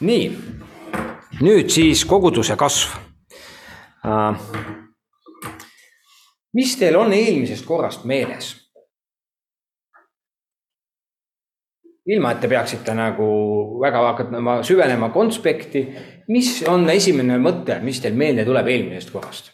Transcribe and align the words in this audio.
nii, 0.00 0.30
nüüd 1.40 1.70
siis 1.72 2.04
koguduse 2.04 2.56
kasv. 2.56 2.96
mis 6.54 6.76
teil 6.78 6.96
on 6.96 7.12
eelmisest 7.12 7.66
korrast 7.66 8.04
meeles? 8.04 8.54
ilma, 12.06 12.30
et 12.32 12.40
te 12.40 12.48
peaksite 12.48 12.94
nagu 12.94 13.26
väga 13.82 14.02
hakkama 14.06 14.60
süvenema 14.62 15.08
konspekti, 15.10 15.88
mis 16.28 16.60
on 16.68 16.86
esimene 16.90 17.40
mõte, 17.42 17.80
mis 17.82 17.98
teil 18.00 18.14
meelde 18.14 18.44
tuleb 18.46 18.68
eelmisest 18.70 19.10
korrast? 19.10 19.52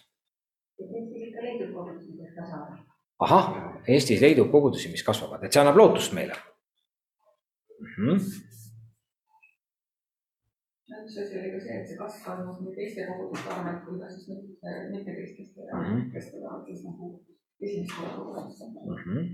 ahah, 3.23 3.53
Eestis 3.89 4.21
leidub 4.23 4.51
kogudusi, 4.51 4.91
mis 4.91 5.03
kasvavad, 5.03 5.43
et 5.43 5.55
see 5.55 5.61
annab 5.63 5.79
lootust 5.79 6.13
meile 6.15 6.35
mm. 6.35 7.95
-hmm. 7.97 8.52
Üks 11.03 11.17
asi 11.23 11.39
oli 11.39 11.51
ka 11.55 11.59
see, 11.65 11.75
et 11.81 11.87
see 11.89 11.99
kasv 12.01 12.25
toimub 12.27 12.59
nii 12.63 12.75
teiste 12.79 13.07
koguduste 13.09 13.49
arvelt 13.55 13.81
kui 13.87 14.01
ka 14.01 14.07
siis 14.15 14.27
mittekristlaste 14.93 15.61
mm, 15.67 15.85
-hmm. 15.85 16.01
kes 16.13 16.27
tulevad 16.33 16.63
siis 16.67 16.81
nagu 16.89 17.05
esimest 17.61 17.93
korda 17.97 18.13
kogudusse 18.17 18.65
mm. 18.67 18.75
-hmm. 19.05 19.25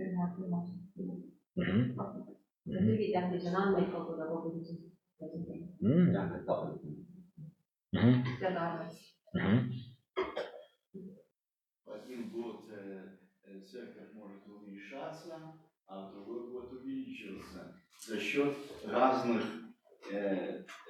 erinevad 0.00 0.32
mm 0.36 1.64
-hmm.. 1.64 2.90
ülitähtis 2.94 3.46
on 3.48 3.56
andmeid 3.62 3.88
koguda 3.94 4.24
koguduses 4.32 4.80
mm.. 5.80 6.06
seda 8.40 8.60
arvelt. 8.60 8.94
Один 11.86 12.30
год 12.30 12.70
церковь 13.66 14.12
может 14.14 14.46
уменьшаться, 14.46 15.34
а 15.86 16.08
в 16.08 16.12
другой 16.12 16.50
год 16.50 16.72
увеличиваться 16.72 17.74
за 18.06 18.18
счет 18.20 18.54
разных, 18.84 19.42
э, 20.10 20.45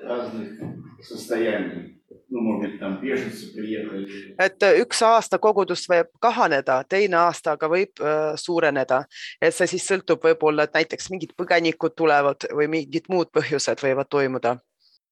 разных 0.05 0.59
состояний. 1.01 2.01
no 2.31 2.39
может 2.39 2.79
там 2.79 3.01
беженцы 3.01 3.53
приехали. 3.53 4.35
et 4.39 4.63
üks 4.81 5.01
aasta 5.03 5.37
kogudus 5.37 5.83
võib 5.91 6.07
kahaneda, 6.23 6.83
teine 6.87 7.17
aasta 7.27 7.57
aga 7.57 7.67
võib 7.67 7.99
äh, 7.99 8.33
suureneda, 8.39 9.03
et 9.41 9.55
see 9.55 9.67
siis 9.73 9.87
sõltub 9.87 10.23
võib-olla, 10.23 10.63
et 10.63 10.77
näiteks 10.79 11.11
mingid 11.11 11.35
põgenikud 11.35 11.95
tulevad 11.95 12.47
või 12.55 12.69
mingid 12.71 13.09
muud 13.11 13.31
põhjused 13.35 13.83
võivad 13.83 14.09
toimuda. 14.09 14.57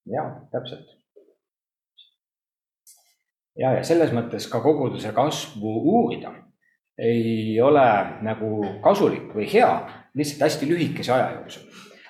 ja 0.07 0.23
täpselt. 0.51 0.87
ja, 3.55 3.75
ja 3.77 3.83
selles 3.83 4.15
mõttes 4.15 4.47
ka 4.47 4.63
koguduse 4.63 5.11
kasvu 5.11 5.75
uurida 5.95 6.33
ei 6.99 7.59
ole 7.61 7.89
nagu 8.23 8.63
kasulik 8.83 9.35
või 9.35 9.47
hea 9.47 9.71
lihtsalt 10.15 10.47
hästi 10.47 10.71
lühikese 10.71 11.13
aja 11.15 11.31
jooksul, 11.35 11.67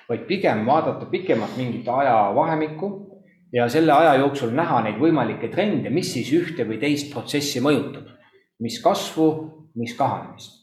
vaid 0.09 0.25
pigem 0.27 0.65
vaadata 0.65 1.05
pikemat 1.09 1.57
mingit 1.57 1.87
ajavahemikku 1.87 2.89
ja 3.53 3.69
selle 3.69 3.93
aja 3.93 4.15
jooksul 4.21 4.53
näha 4.55 4.81
neid 4.85 4.99
võimalikke 5.01 5.49
trende, 5.53 5.89
mis 5.93 6.11
siis 6.13 6.31
ühte 6.35 6.65
või 6.67 6.79
teist 6.81 7.11
protsessi 7.13 7.61
mõjutab, 7.63 8.09
mis 8.61 8.79
kasvu, 8.83 9.29
mis 9.79 9.95
kahanemist. 9.97 10.61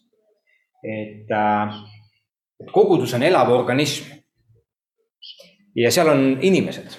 et, 0.82 1.30
äh, 1.30 1.74
et 2.60 2.70
kogudus 2.72 3.14
on 3.14 3.22
elav 3.22 3.50
organism. 3.50 4.04
ja 5.74 5.90
seal 5.90 6.08
on 6.08 6.38
inimesed 6.42 6.96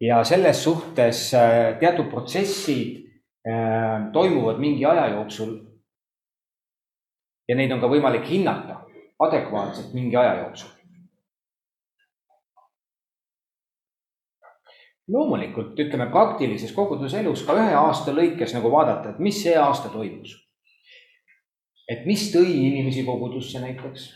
ja 0.00 0.24
selles 0.24 0.62
suhtes 0.64 1.34
äh, 1.34 1.78
teatud 1.80 2.10
protsessid 2.10 3.04
äh, 3.46 4.12
toimuvad 4.12 4.58
mingi 4.58 4.84
aja 4.84 5.08
jooksul. 5.08 5.58
ja 7.48 7.56
neid 7.56 7.72
on 7.72 7.80
ka 7.80 7.88
võimalik 7.88 8.24
hinnata 8.26 8.84
adekvaatselt 9.18 9.94
mingi 9.94 10.16
aja 10.16 10.38
jooksul 10.44 10.81
loomulikult 15.08 15.78
ütleme 15.78 16.06
praktilises 16.10 16.72
koguduselus 16.76 17.42
ka 17.46 17.56
ühe 17.58 17.74
aasta 17.78 18.14
lõikes 18.14 18.54
nagu 18.56 18.70
vaadata, 18.72 19.12
et 19.12 19.22
mis 19.22 19.42
see 19.42 19.54
aasta 19.58 19.90
toimus. 19.92 20.36
et 21.90 22.06
mis 22.06 22.28
tõi 22.32 22.46
inimesi 22.48 23.02
kogudusse 23.04 23.60
näiteks. 23.60 24.10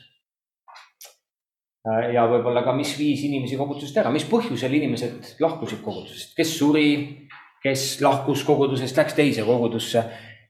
ja 2.14 2.26
võib-olla 2.30 2.62
ka, 2.64 2.72
mis 2.72 2.94
viis 2.98 3.25
inimesi 3.26 3.56
kogudusest 3.56 3.98
ära, 3.98 4.10
mis 4.10 4.25
põhjusel 4.30 4.72
inimesed 4.75 5.36
lahkusid 5.41 5.82
kogudusest, 5.82 6.34
kes 6.36 6.54
suri, 6.58 7.26
kes 7.62 8.00
lahkus 8.02 8.44
kogudusest, 8.44 8.96
läks 8.96 9.14
teise 9.14 9.44
kogudusse? 9.46 10.04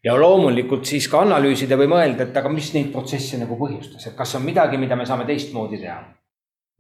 Ja 0.05 0.15
loomulikult 0.15 0.85
siis 0.87 1.09
ka 1.11 1.25
analüüsida 1.25 1.75
või 1.81 1.89
mõelda, 1.91 2.29
et 2.29 2.37
aga 2.37 2.49
mis 2.53 2.69
neid 2.77 2.93
protsesse 2.93 3.41
nagu 3.41 3.57
põhjustas, 3.59 4.07
et 4.07 4.15
kas 4.17 4.37
on 4.39 4.45
midagi, 4.47 4.79
mida 4.79 4.97
me 4.97 5.07
saame 5.09 5.25
teistmoodi 5.27 5.81
teha? 5.81 5.99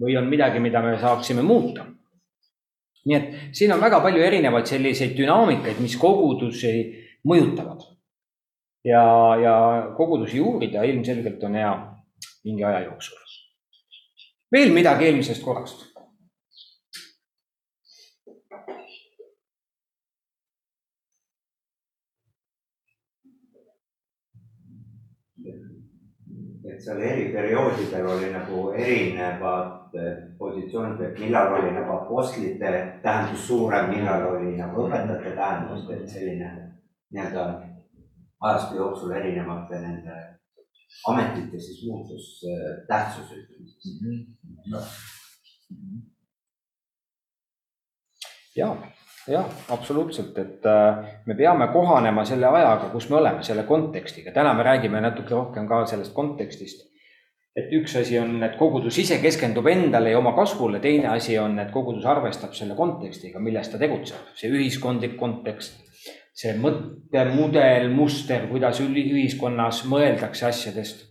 Või 0.00 0.14
on 0.20 0.28
midagi, 0.30 0.60
mida 0.62 0.82
me 0.84 0.92
saaksime 1.00 1.42
muuta 1.42 1.88
nii 3.06 3.16
et 3.16 3.56
siin 3.56 3.72
on 3.72 3.80
väga 3.80 4.00
palju 4.02 4.22
erinevaid 4.22 4.66
selliseid 4.66 5.16
dünaamikaid, 5.18 5.80
mis 5.82 5.96
kogudusi 6.00 6.72
mõjutavad. 7.26 7.84
ja, 8.84 9.02
ja 9.42 9.56
kogudusi 9.96 10.40
uurida 10.40 10.82
ilmselgelt 10.86 11.42
on 11.44 11.54
hea 11.54 11.74
mingi 12.44 12.64
aja 12.64 12.84
jooksul. 12.84 13.18
veel 14.52 14.72
midagi 14.72 15.10
eelmisest 15.10 15.42
korrast? 15.44 15.95
Et 26.72 26.82
seal 26.82 27.00
eri 27.02 27.28
perioodidel 27.32 28.06
oli 28.06 28.30
nagu 28.32 28.70
erinevad 28.74 29.94
eh, 29.94 30.16
positsioonid, 30.38 31.00
et 31.00 31.20
millal 31.20 31.54
oli 31.58 31.70
nagu 31.74 31.96
apostlite 31.96 32.72
tähendus 33.02 33.46
suurem, 33.46 33.90
millal 33.90 34.26
oli 34.34 34.56
nagu 34.58 34.86
õpetajate 34.86 35.34
tähendus, 35.38 35.86
et 35.94 36.08
selline 36.10 36.50
nii-öelda 37.14 37.46
ajastu 38.40 38.76
jooksul 38.76 39.14
erinevate 39.16 39.80
nende 39.80 40.18
ametite 41.08 41.60
siis 41.60 41.84
muutus 41.86 42.26
eh, 42.50 42.68
tähtsus 42.88 43.32
ütleme 43.32 43.66
siis 43.68 44.02
mm. 44.02 44.20
-hmm. 45.70 46.02
ja, 48.56 48.76
jah, 49.28 49.46
absoluutselt, 49.68 50.38
et 50.38 50.66
äh, 50.66 51.06
me 51.26 51.34
peame 51.34 51.68
kohanema 51.72 52.24
selle 52.24 52.46
ajaga, 52.46 52.90
kus 52.92 53.08
me 53.10 53.18
oleme, 53.20 53.42
selle 53.46 53.64
kontekstiga, 53.68 54.32
täna 54.34 54.54
me 54.54 54.66
räägime 54.66 55.00
natuke 55.02 55.34
rohkem 55.34 55.66
ka 55.68 55.84
sellest 55.86 56.14
kontekstist. 56.14 56.92
et 57.56 57.70
üks 57.72 57.94
asi 57.96 58.18
on, 58.20 58.34
et 58.44 58.58
kogudus 58.60 58.98
ise 59.00 59.16
keskendub 59.16 59.64
endale 59.72 60.10
ja 60.10 60.18
oma 60.18 60.34
kasvule, 60.36 60.76
teine 60.80 61.08
asi 61.08 61.38
on, 61.40 61.54
et 61.58 61.70
kogudus 61.72 62.04
arvestab 62.04 62.52
selle 62.52 62.74
kontekstiga, 62.76 63.40
milles 63.40 63.70
ta 63.72 63.80
tegutseb, 63.80 64.26
see 64.36 64.50
ühiskondlik 64.52 65.14
kontekst, 65.16 65.78
see 66.36 66.52
mõttemudel, 66.60 67.88
muster, 67.96 68.44
kuidas 68.50 68.82
ühiskonnas 68.84 69.86
mõeldakse 69.88 70.50
asjadest. 70.50 71.06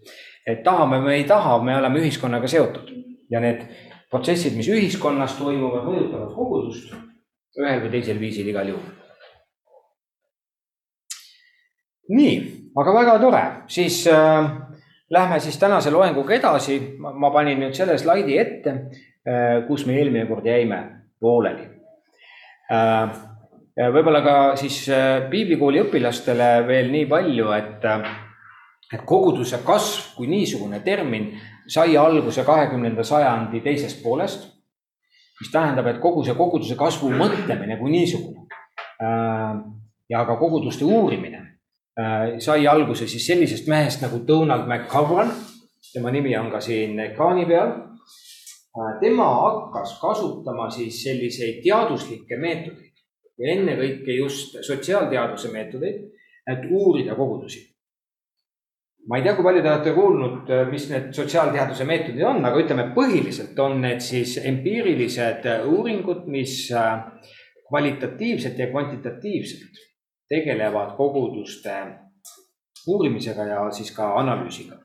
et 0.45 0.61
tahame 0.63 1.01
või 1.01 1.15
ei 1.17 1.25
taha, 1.25 1.57
me 1.63 1.77
oleme 1.79 1.99
ühiskonnaga 2.03 2.47
seotud 2.47 2.93
ja 3.33 3.41
need 3.41 3.65
protsessid, 4.11 4.53
mis 4.53 4.69
ühiskonnas 4.69 5.33
toimuvad, 5.39 5.89
mõjutavad 5.89 6.35
kogudust 6.37 6.93
ühel 7.61 7.81
või 7.83 7.91
teisel 7.93 8.19
viisil 8.19 8.47
igal 8.51 8.69
juhul. 8.73 8.93
nii, 12.15 12.33
aga 12.77 12.93
väga 12.93 13.19
tore, 13.19 13.43
siis 13.71 14.03
äh, 14.11 14.49
lähme 15.09 15.39
siis 15.39 15.57
tänase 15.57 15.91
loenguga 15.91 16.35
edasi. 16.35 16.79
ma 16.99 17.31
panin 17.31 17.59
nüüd 17.59 17.73
selle 17.73 17.97
slaidi 17.97 18.37
ette 18.37 18.69
äh,, 18.71 19.63
kus 19.67 19.85
me 19.85 19.97
eelmine 19.97 20.27
kord 20.29 20.45
jäime 20.45 20.81
pooleli 21.19 21.65
äh,. 22.71 23.17
võib-olla 23.75 24.21
ka 24.21 24.37
siis 24.55 24.83
äh, 24.89 25.25
piiblikooli 25.29 25.81
õpilastele 25.87 26.67
veel 26.67 26.91
nii 26.91 27.09
palju, 27.09 27.51
et 27.57 27.85
äh, 27.89 28.13
et 28.93 29.01
koguduse 29.05 29.59
kasv 29.65 30.15
kui 30.17 30.27
niisugune 30.29 30.79
termin 30.85 31.31
sai 31.67 31.97
alguse 31.97 32.43
kahekümnenda 32.45 33.03
sajandi 33.03 33.61
teisest 33.65 34.03
poolest 34.03 34.51
mis 35.39 35.51
tähendab, 35.51 35.87
et 35.87 35.99
kogu 36.03 36.23
see 36.23 36.35
koguduse 36.37 36.77
kasvu 36.79 37.11
mõtlemine 37.15 37.77
kui 37.79 37.91
niisugune 37.91 38.45
äh, 39.03 39.57
ja 40.09 40.23
ka 40.27 40.37
koguduste 40.39 40.87
uurimine 40.87 41.41
äh, 41.99 42.37
sai 42.39 42.67
alguse 42.67 43.07
siis 43.07 43.27
sellisest 43.27 43.67
mehest 43.67 44.05
nagu 44.05 44.21
Donald 44.27 44.67
McCowan. 44.67 45.31
tema 45.93 46.11
nimi 46.11 46.37
on 46.37 46.51
ka 46.51 46.59
siin 46.59 46.99
ekraani 46.99 47.45
peal. 47.45 47.69
Äh, 48.75 48.97
tema 49.01 49.27
hakkas 49.41 49.99
kasutama 50.01 50.69
siis 50.69 51.03
selliseid 51.03 51.61
teaduslikke 51.63 52.37
meetodeid 52.37 52.91
ja 53.37 53.51
ennekõike 53.51 54.15
just 54.15 54.55
sotsiaalteaduse 54.63 55.51
meetodeid, 55.51 56.03
et 56.47 56.67
uurida 56.71 57.15
kogudusi 57.15 57.74
ma 59.07 59.17
ei 59.17 59.23
tea, 59.23 59.35
kui 59.35 59.45
palju 59.45 59.61
te 59.61 59.69
olete 59.69 59.93
kuulnud, 59.93 60.49
äh, 60.49 60.63
mis 60.69 60.87
need 60.89 61.11
sotsiaalteaduse 61.13 61.85
meetodid 61.85 62.23
on, 62.25 62.41
aga 62.47 62.61
ütleme, 62.61 62.87
põhiliselt 62.95 63.59
on 63.61 63.77
need 63.83 64.01
siis 64.01 64.37
empiirilised 64.41 65.45
äh, 65.51 65.67
uuringud, 65.69 66.25
mis 66.31 66.57
äh, 66.73 67.03
kvalitatiivselt 67.67 68.57
ja 68.61 68.69
kvantitatiivselt 68.71 69.83
tegelevad 70.29 70.95
koguduste 70.97 71.75
uurimisega 72.89 73.45
ja 73.49 73.61
siis 73.73 73.91
ka 73.93 74.15
analüüsiga. 74.19 74.81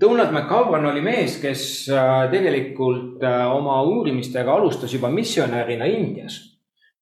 Donald 0.00 0.30
McCavran 0.32 0.86
oli 0.88 1.02
mees, 1.04 1.34
kes 1.42 1.62
tegelikult 2.32 3.20
oma 3.52 3.74
uurimistega 3.84 4.54
alustas 4.54 4.94
juba 4.96 5.10
missionärina 5.12 5.84
Indias. 5.84 6.38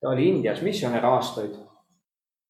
ta 0.01 0.09
oli 0.11 0.27
Indias 0.29 0.63
missionär 0.63 1.07
aastaid 1.07 1.55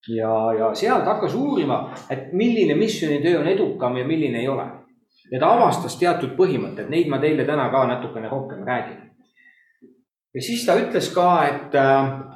ja, 0.08 0.52
ja 0.58 0.74
sealt 0.74 1.04
hakkas 1.04 1.34
uurima, 1.34 1.94
et 2.10 2.32
milline 2.32 2.74
missioonitöö 2.74 3.40
on 3.40 3.48
edukam 3.48 3.96
ja 3.96 4.06
milline 4.06 4.40
ei 4.40 4.48
ole. 4.48 4.66
ja 5.32 5.40
ta 5.40 5.50
avastas 5.52 5.98
teatud 6.00 6.36
põhimõtted, 6.38 6.88
neid 6.88 7.08
ma 7.08 7.18
teile 7.20 7.44
täna 7.44 7.68
ka 7.72 7.86
natukene 7.86 8.28
rohkem 8.28 8.64
räägin. 8.64 9.02
ja 10.34 10.42
siis 10.42 10.66
ta 10.66 10.78
ütles 10.78 11.10
ka, 11.14 11.28
et 11.46 11.76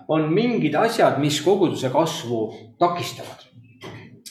on 0.09 0.29
mingid 0.33 0.75
asjad, 0.75 1.19
mis 1.19 1.41
koguduse 1.45 1.91
kasvu 1.91 2.43
takistavad 2.79 3.53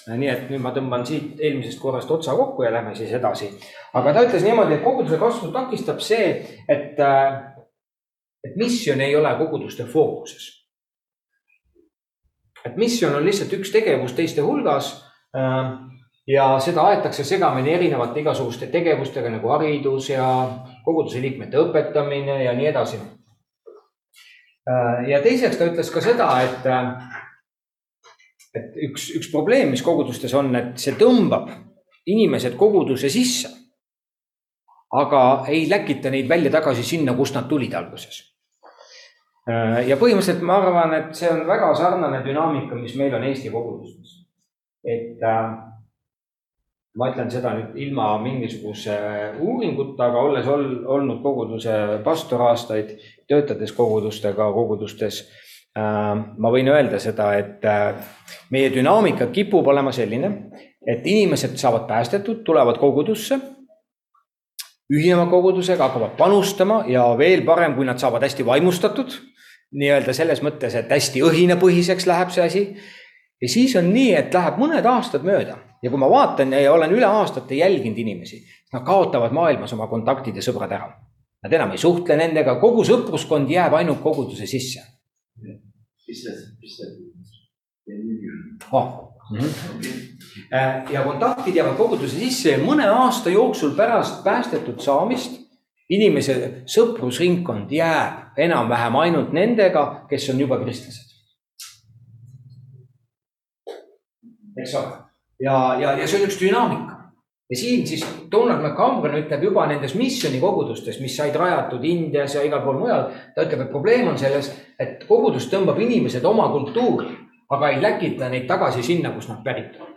nii 0.08 0.30
et 0.30 0.48
nüüd 0.50 0.62
ma 0.64 0.72
tõmban 0.74 1.04
siit 1.06 1.40
eelmisest 1.42 1.80
korrast 1.82 2.10
otsa 2.12 2.34
kokku 2.38 2.66
ja 2.66 2.72
lähme 2.74 2.96
siis 2.96 3.12
edasi. 3.14 3.52
aga 3.94 4.14
ta 4.14 4.24
ütles 4.26 4.44
niimoodi, 4.44 4.76
et 4.76 4.84
koguduse 4.84 5.20
kasvu 5.22 5.52
takistab 5.54 6.02
see, 6.02 6.32
et, 6.70 6.98
et 8.44 8.58
missioon 8.58 9.02
ei 9.02 9.16
ole 9.16 9.36
koguduste 9.38 9.86
fookuses. 9.86 10.61
Et 12.66 12.78
missioon 12.78 13.16
on 13.18 13.26
lihtsalt 13.26 13.54
üks 13.58 13.72
tegevus 13.74 14.14
teiste 14.18 14.42
hulgas. 14.42 14.94
ja 16.28 16.46
seda 16.60 16.84
aetakse 16.92 17.24
segamini 17.24 17.74
erinevate 17.74 18.20
igasuguste 18.20 18.68
tegevustega 18.68 19.30
nagu 19.30 19.50
haridus 19.50 20.10
ja 20.10 20.26
koguduse 20.86 21.22
liikmete 21.22 21.58
õpetamine 21.58 22.44
ja 22.44 22.54
nii 22.54 22.68
edasi. 22.68 23.00
ja 25.08 25.22
teiseks 25.24 25.58
ta 25.58 25.72
ütles 25.72 25.90
ka 25.94 26.02
seda, 26.02 26.30
et 26.44 26.68
et 28.56 28.76
üks, 28.88 29.10
üks 29.16 29.32
probleem, 29.32 29.72
mis 29.72 29.84
kogudustes 29.84 30.34
on, 30.36 30.52
et 30.56 30.80
see 30.80 30.98
tõmbab 31.00 31.50
inimesed 32.12 32.58
koguduse 32.60 33.10
sisse. 33.10 33.58
aga 34.92 35.46
ei 35.48 35.70
läkita 35.72 36.10
neid 36.12 36.28
välja 36.28 36.52
tagasi 36.52 36.84
sinna, 36.84 37.14
kust 37.16 37.36
nad 37.36 37.48
tulid 37.48 37.74
alguses. 37.74 38.31
Ja 39.88 39.98
põhimõtteliselt 39.98 40.46
ma 40.46 40.60
arvan, 40.62 40.94
et 40.94 41.12
see 41.18 41.30
on 41.32 41.44
väga 41.48 41.74
sarnane 41.76 42.22
dünaamika, 42.26 42.78
mis 42.78 42.96
meil 43.00 43.16
on 43.18 43.24
Eesti 43.26 43.50
kogudustes. 43.50 44.18
et 44.86 45.22
äh, 45.22 45.52
ma 46.98 47.10
ütlen 47.12 47.30
seda 47.32 47.54
nüüd 47.58 47.78
ilma 47.78 48.18
mingisuguse 48.22 48.98
uuringuta, 49.40 50.08
aga 50.10 50.26
olles 50.28 50.48
ol, 50.48 50.66
olnud 50.86 51.22
koguduse 51.24 52.02
pastor 52.04 52.42
aastaid, 52.50 52.98
töötades 53.30 53.72
kogudustega, 53.78 54.52
kogudustes 54.54 55.22
Äh, 55.72 56.16
ma 56.44 56.50
võin 56.52 56.68
öelda 56.68 56.98
seda, 57.00 57.30
et 57.40 57.64
äh, 57.64 57.96
meie 58.52 58.68
dünaamika 58.74 59.30
kipub 59.32 59.70
olema 59.72 59.94
selline, 59.96 60.32
et 60.84 61.06
inimesed 61.08 61.56
saavad 61.62 61.86
päästetud, 61.88 62.42
tulevad 62.44 62.76
kogudusse, 62.82 63.38
ühinema 64.92 65.30
kogudusega, 65.32 65.88
hakkavad 65.88 66.18
panustama 66.18 66.82
ja 66.92 67.06
veel 67.16 67.46
parem, 67.48 67.78
kui 67.78 67.88
nad 67.88 68.04
saavad 68.04 68.26
hästi 68.28 68.44
vaimustatud, 68.44 69.16
nii-öelda 69.72 70.14
selles 70.14 70.42
mõttes, 70.44 70.76
et 70.76 70.90
hästi 70.92 71.22
õhinapõhiseks 71.26 72.08
läheb 72.10 72.32
see 72.34 72.46
asi. 72.46 72.64
ja 73.42 73.50
siis 73.50 73.76
on 73.80 73.92
nii, 73.94 74.14
et 74.16 74.34
läheb 74.34 74.60
mõned 74.62 74.86
aastad 74.86 75.24
mööda. 75.28 75.58
Ja 75.82 75.90
kui 75.90 76.00
ma 76.00 76.10
vaatan 76.10 76.54
ja 76.54 76.74
olen 76.74 76.92
üle 76.94 77.08
aastate 77.08 77.56
jälginud 77.58 77.98
inimesi, 77.98 78.44
nad 78.74 78.84
kaotavad 78.86 79.34
maailmas 79.34 79.74
oma 79.74 79.88
kontaktid 79.90 80.36
ja 80.36 80.44
sõbrad 80.46 80.72
ära. 80.72 80.92
Nad 81.42 81.54
enam 81.58 81.72
ei 81.74 81.82
suhtle 81.82 82.18
nendega, 82.20 82.60
kogu 82.62 82.84
sõpruskond 82.86 83.50
jääb 83.50 83.74
ainult 83.74 84.04
koguduse 84.04 84.46
sisse. 84.46 84.84
Oh.. 88.72 88.92
ja 90.92 91.04
kontaktid 91.04 91.56
jäävad 91.56 91.78
koguduse 91.80 92.20
sisse 92.20 92.52
ja 92.52 92.60
mõne 92.62 92.86
aasta 92.92 93.34
jooksul 93.34 93.74
pärast 93.78 94.22
päästetud 94.24 94.84
saamist 94.84 95.40
inimese 95.90 96.64
sõprusringkond 96.70 97.72
jääb 97.74 98.21
enam-vähem 98.38 98.96
ainult 98.96 99.34
nendega, 99.34 100.06
kes 100.10 100.30
on 100.30 100.40
juba 100.40 100.60
kristlased. 100.64 101.10
eks 104.62 104.74
ole, 104.76 104.98
ja, 105.40 105.58
ja, 105.80 105.94
ja 105.98 106.08
see 106.08 106.20
on 106.20 106.28
üks 106.28 106.40
dünaamika 106.42 107.02
ja 107.52 107.58
siin 107.58 107.88
siis 107.88 108.06
Donald 108.32 108.62
McCambron 108.62 109.18
ütleb 109.20 109.44
juba 109.44 109.66
nendes 109.68 109.96
missionikogudustes, 110.00 111.00
mis 111.04 111.16
said 111.18 111.36
rajatud 111.36 111.84
Indias 111.84 112.36
ja 112.36 112.44
igal 112.48 112.64
pool 112.64 112.80
mujal. 112.80 113.10
ta 113.36 113.44
ütleb, 113.44 113.66
et 113.66 113.72
probleem 113.72 114.08
on 114.08 114.18
selles, 114.20 114.52
et 114.80 115.04
kogudus 115.08 115.50
tõmbab 115.52 115.80
inimesed 115.84 116.26
oma 116.26 116.48
kultuuri, 116.54 117.12
aga 117.52 117.74
ei 117.74 117.82
läkita 117.84 118.30
neid 118.32 118.48
tagasi 118.48 118.84
sinna, 118.84 119.12
kust 119.12 119.30
nad 119.30 119.44
pärit 119.44 119.76
on. 119.80 119.92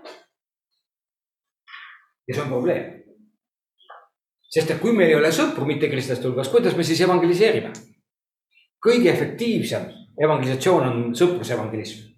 ja 2.29 2.35
see 2.35 2.43
on 2.43 2.51
probleem. 2.51 2.91
sest 4.51 4.71
et 4.71 4.81
kui 4.81 4.93
meil 4.93 5.15
ei 5.15 5.21
ole 5.21 5.31
sõpru 5.35 5.67
mittekristlaste 5.67 6.29
hulgas, 6.29 6.51
kuidas 6.51 6.77
me 6.77 6.83
siis 6.83 7.01
evangeliseerime? 7.07 7.71
Kõige 8.85 9.13
efektiivsem 9.13 9.87
evangelisatsioon 10.21 10.89
on 10.89 11.15
sõprusevangelism 11.17 12.15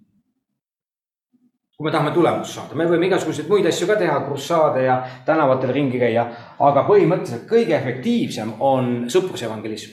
kui 1.77 1.85
me 1.85 1.93
tahame 1.93 2.13
tulemust 2.15 2.57
saada, 2.57 2.77
me 2.79 2.87
võime 2.89 3.11
igasuguseid 3.11 3.51
muid 3.53 3.67
asju 3.69 3.89
ka 3.91 3.99
teha, 4.01 4.17
krussaade 4.25 4.87
ja 4.87 4.97
tänavatel 5.27 5.75
ringi 5.77 6.01
käia, 6.01 6.25
aga 6.65 6.87
põhimõtteliselt 6.89 7.45
kõige 7.51 7.77
efektiivsem 7.77 8.55
on 8.65 9.11
sõprusevangelism. 9.13 9.93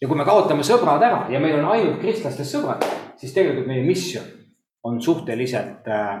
ja 0.00 0.08
kui 0.08 0.16
me 0.16 0.24
kaotame 0.24 0.64
sõbrad 0.64 1.02
ära 1.04 1.26
ja 1.28 1.40
meil 1.42 1.58
on 1.58 1.68
ainult 1.74 2.00
kristlastest 2.00 2.54
sõbrad, 2.54 2.86
siis 3.20 3.34
tegelikult 3.36 3.68
meie 3.68 3.84
missioon 3.84 4.30
on 4.88 5.02
suhteliselt 5.02 5.88
äh,, 5.92 6.16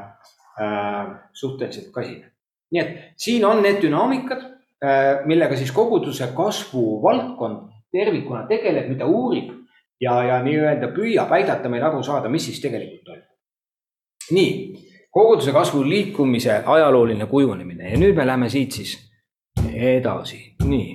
äh, 0.60 1.06
suhteliselt 1.32 1.88
kasine. 1.94 2.28
nii 2.70 2.82
et 2.82 2.94
siin 3.16 3.44
on 3.48 3.62
need 3.62 3.80
dünaamikad 3.80 4.44
äh,, 4.44 5.24
millega 5.24 5.56
siis 5.56 5.72
koguduse 5.72 6.34
kasvu 6.36 7.00
valdkond 7.02 7.72
tervikuna 7.92 8.44
tegeleb, 8.50 8.92
mida 8.92 9.08
uurib 9.08 9.54
ja, 10.00 10.18
ja 10.24 10.42
nii-öelda 10.42 10.92
püüab 10.94 11.32
aidata 11.32 11.68
meil 11.68 11.84
aru 11.84 12.02
saada, 12.02 12.28
mis 12.28 12.44
siis 12.48 12.60
tegelikult 12.62 13.04
toimub. 13.04 13.24
nii 14.30 14.52
koguduse 15.10 15.52
kasvu 15.52 15.82
liikumise 15.88 16.62
ajalooline 16.66 17.26
kujunemine 17.26 17.92
ja 17.92 17.98
nüüd 17.98 18.16
me 18.16 18.26
läheme 18.26 18.50
siit 18.52 18.72
siis 18.72 18.96
edasi, 19.74 20.40
nii. 20.64 20.88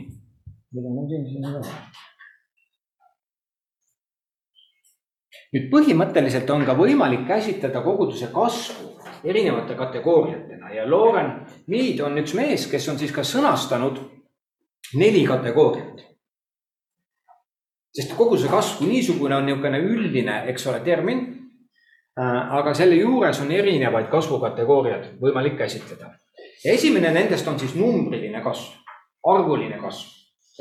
nüüd 5.53 5.69
põhimõtteliselt 5.69 6.50
on 6.50 6.65
ka 6.65 6.75
võimalik 6.77 7.27
käsitleda 7.27 7.81
koguduse 7.85 8.31
kasvu 8.33 8.94
erinevate 9.23 9.75
kategooriatena 9.75 10.73
ja 10.73 10.88
Lauren 10.89 11.35
Mead 11.67 12.00
on 12.03 12.17
üks 12.21 12.33
mees, 12.38 12.67
kes 12.71 12.89
on 12.89 12.97
siis 13.00 13.11
ka 13.15 13.23
sõnastanud 13.27 14.00
neli 15.00 15.23
kategooriat. 15.27 16.12
Sest 17.93 18.15
koguduse 18.17 18.49
kasv 18.49 18.79
kui 18.79 18.89
niisugune 18.89 19.35
on 19.35 19.45
niisugune 19.45 19.79
üldine, 19.79 20.43
eks 20.50 20.67
ole, 20.67 20.79
termin 20.85 21.23
Äh, 22.13 22.57
aga 22.57 22.75
selle 22.77 23.00
juures 23.00 23.39
on 23.41 23.50
erinevaid 23.50 24.05
kasvukategooriaid 24.12 25.15
võimalik 25.21 25.55
käsitleda. 25.57 26.12
esimene 26.63 27.09
nendest 27.12 27.47
on 27.50 27.57
siis 27.59 27.73
numbriline 27.75 28.41
kasv, 28.45 28.75
arvuline 29.25 29.79
kasv, 29.81 30.12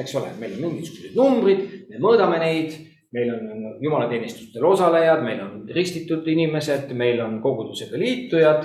eks 0.01 0.15
ole, 0.17 0.31
meil 0.41 0.55
on 0.57 0.63
mingisugused 0.65 1.13
numbrid, 1.15 1.61
me 1.91 2.01
mõõdame 2.01 2.39
neid, 2.41 2.73
meil 3.13 3.35
on 3.35 3.77
jumalateenistustel 3.85 4.65
osalejad, 4.65 5.21
meil 5.27 5.45
on 5.45 5.69
ristitud 5.77 6.27
inimesed, 6.33 6.89
meil 6.97 7.21
on 7.21 7.37
kogudusega 7.45 8.01
liitujad 8.01 8.65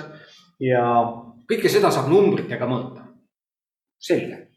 ja 0.64 0.82
kõike 1.44 1.68
seda 1.68 1.92
saab 1.92 2.08
numbritega 2.08 2.66
mõõta. 2.72 3.04
selge. 4.00 4.47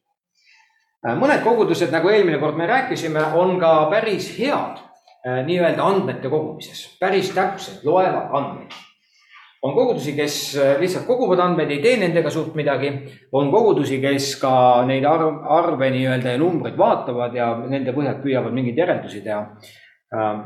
Äh, 1.08 1.18
mõned 1.18 1.44
kogudused, 1.44 1.92
nagu 1.92 2.10
eelmine 2.10 2.40
kord 2.40 2.58
me 2.58 2.70
rääkisime, 2.70 3.34
on 3.38 3.60
ka 3.60 3.90
päris 3.92 4.32
head 4.38 4.82
Äh, 5.22 5.44
nii-öelda 5.46 5.84
andmete 5.86 6.30
kogumises, 6.30 6.96
päris 7.00 7.28
täpselt 7.30 7.84
loevad 7.86 8.32
andmeid. 8.34 8.72
on 9.62 9.74
kogudusi, 9.74 10.16
kes 10.18 10.58
äh, 10.58 10.80
lihtsalt 10.80 11.06
koguvad 11.06 11.40
andmeid, 11.40 11.70
ei 11.70 11.82
tee 11.82 11.98
nendega 11.98 12.30
suurt 12.30 12.56
midagi. 12.56 12.90
on 13.32 13.52
kogudusi, 13.52 14.00
kes 14.02 14.36
ka 14.42 14.54
neid 14.86 15.06
arv, 15.06 15.44
arve 15.46 15.92
nii-öelda 15.94 16.34
ja 16.34 16.38
numbreid 16.42 16.78
vaatavad 16.78 17.38
ja 17.38 17.52
nende 17.70 17.94
põhjal 17.94 18.18
püüavad 18.24 18.54
mingeid 18.54 18.82
järeldusi 18.82 19.22
teha. 19.22 19.44
Ähm, 20.16 20.42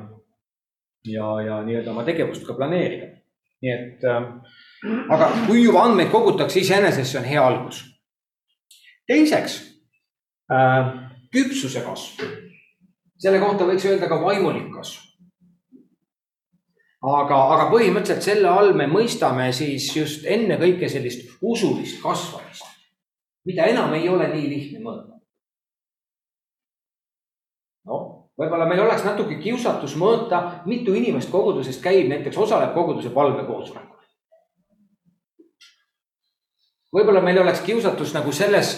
ja, 1.07 1.29
ja 1.41 1.61
nii-öelda 1.63 1.95
oma 1.95 2.03
tegevust 2.03 2.43
ka 2.43 2.53
planeerida. 2.59 3.13
nii 3.63 3.71
et, 3.71 4.03
ähm, 4.03 4.27
aga 5.09 5.31
kui 5.47 5.63
juba 5.63 5.85
andmeid 5.87 6.11
kogutakse, 6.11 6.59
iseenesest 6.59 7.13
see 7.13 7.21
on 7.23 7.31
hea 7.31 7.47
algus. 7.47 7.79
teiseks, 9.07 9.61
küpsuse 11.33 11.81
kasv 11.85 12.25
selle 13.21 13.39
kohta 13.41 13.67
võiks 13.67 13.85
öelda 13.87 14.09
ka 14.11 14.19
vaimulik 14.21 14.69
kasv. 14.73 15.01
aga, 17.05 17.37
aga 17.55 17.67
põhimõtteliselt 17.71 18.25
selle 18.25 18.49
all 18.49 18.73
me 18.77 18.87
mõistame 18.91 19.51
siis 19.53 19.91
just 19.95 20.25
ennekõike 20.25 20.89
sellist 20.89 21.29
usulist 21.41 22.01
kasvamist, 22.03 22.65
mida 23.45 23.67
enam 23.71 23.93
ei 23.93 24.09
ole 24.09 24.27
nii 24.33 24.47
lihtne 24.49 24.83
mõõta. 24.83 25.19
noh, 27.85 28.05
võib-olla 28.37 28.67
meil 28.69 28.83
oleks 28.87 29.05
natuke 29.05 29.39
kiusatus 29.39 29.95
mõõta, 30.01 30.61
mitu 30.65 30.93
inimest 30.93 31.31
kogudusest 31.31 31.83
käib, 31.83 32.09
näiteks 32.09 32.37
osaleb 32.37 32.73
koguduse 32.73 33.13
palvekoosolekul. 33.13 33.94
Võib-olla 36.95 37.21
meil 37.21 37.41
oleks 37.41 37.63
kiusatus 37.65 38.13
nagu 38.15 38.31
selles 38.31 38.77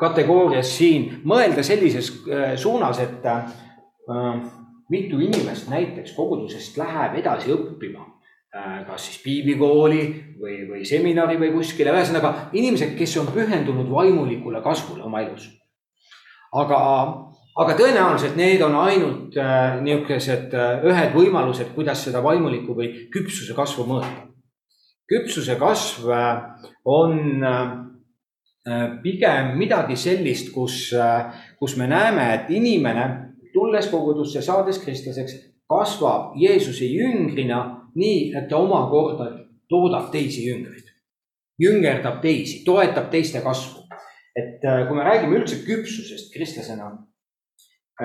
kategoorias 0.00 0.74
siin 0.76 1.22
mõelda 1.24 1.62
sellises 1.64 2.10
äh, 2.26 2.56
suunas, 2.60 2.98
et 3.00 3.24
äh, 3.26 3.46
mitu 4.92 5.20
inimest 5.20 5.70
näiteks 5.72 6.12
kogudusest 6.16 6.76
läheb 6.80 7.16
edasi 7.22 7.52
õppima 7.54 8.04
äh, 8.04 8.82
kas 8.86 9.08
siis 9.08 9.20
piiblikooli 9.24 10.02
või, 10.40 10.56
või 10.68 10.84
seminari 10.88 11.38
või 11.40 11.52
kuskile, 11.54 11.94
ühesõnaga 11.94 12.34
inimesed, 12.52 12.96
kes 12.98 13.16
on 13.22 13.30
pühendunud 13.32 13.90
vaimulikule 13.90 14.62
kasvule 14.64 15.04
oma 15.08 15.22
elus. 15.24 15.48
aga, 16.52 16.80
aga 17.64 17.78
tõenäoliselt 17.78 18.36
need 18.36 18.64
on 18.64 18.76
ainult 18.82 19.38
äh, 19.40 19.78
niisugused 19.80 20.52
äh, 20.52 20.84
ühed 20.90 21.16
võimalused, 21.16 21.72
kuidas 21.76 22.04
seda 22.04 22.22
vaimulikku 22.24 22.76
või 22.76 22.92
küpsuse 23.12 23.56
kasvu 23.56 23.88
mõõta. 23.88 24.31
Küpsuse 25.10 25.56
kasv 25.60 26.10
äh, 26.10 26.68
on 26.84 27.44
äh, 27.44 29.02
pigem 29.02 29.56
midagi 29.58 29.96
sellist, 29.96 30.52
kus, 30.54 30.92
äh, 30.92 31.32
kus 31.58 31.76
me 31.76 31.88
näeme, 31.90 32.28
et 32.34 32.50
inimene 32.50 33.06
tulles 33.52 33.88
kogudusse, 33.92 34.42
saades 34.42 34.78
kristlaseks, 34.82 35.38
kasvab 35.68 36.36
Jeesuse 36.40 36.88
jüngrina 36.88 37.62
nii, 37.94 38.32
et 38.36 38.48
ta 38.48 38.60
omakorda 38.60 39.30
toodab 39.68 40.10
teisi 40.12 40.48
jüngreid. 40.48 40.88
jüngerdab 41.62 42.22
teisi, 42.22 42.64
toetab 42.64 43.10
teiste 43.10 43.40
kasvu. 43.40 43.82
et 44.36 44.64
äh, 44.64 44.86
kui 44.88 44.96
me 44.96 45.04
räägime 45.04 45.36
üldse 45.36 45.58
küpsusest 45.66 46.32
kristlasena, 46.32 46.86
äh, 46.86 47.11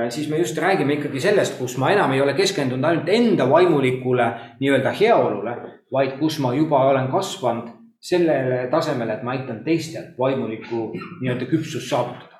siis 0.09 0.29
me 0.29 0.37
just 0.37 0.57
räägime 0.57 0.97
ikkagi 0.97 1.19
sellest, 1.19 1.57
kus 1.59 1.77
ma 1.77 1.91
enam 1.93 2.13
ei 2.13 2.21
ole 2.21 2.33
keskendunud 2.37 2.85
ainult 2.85 3.09
enda 3.09 3.49
vaimulikule 3.49 4.29
nii-öelda 4.59 4.93
heaolule, 4.99 5.57
vaid 5.93 6.17
kus 6.19 6.39
ma 6.43 6.53
juba 6.53 6.83
olen 6.91 7.11
kasvanud 7.11 7.73
sellele 8.01 8.67
tasemele, 8.71 9.17
et 9.17 9.23
ma 9.23 9.33
aitan 9.35 9.63
teistel 9.65 10.11
vaimulikku 10.19 10.91
nii-öelda 11.21 11.49
küpsust 11.49 11.89
saavutada 11.89 12.37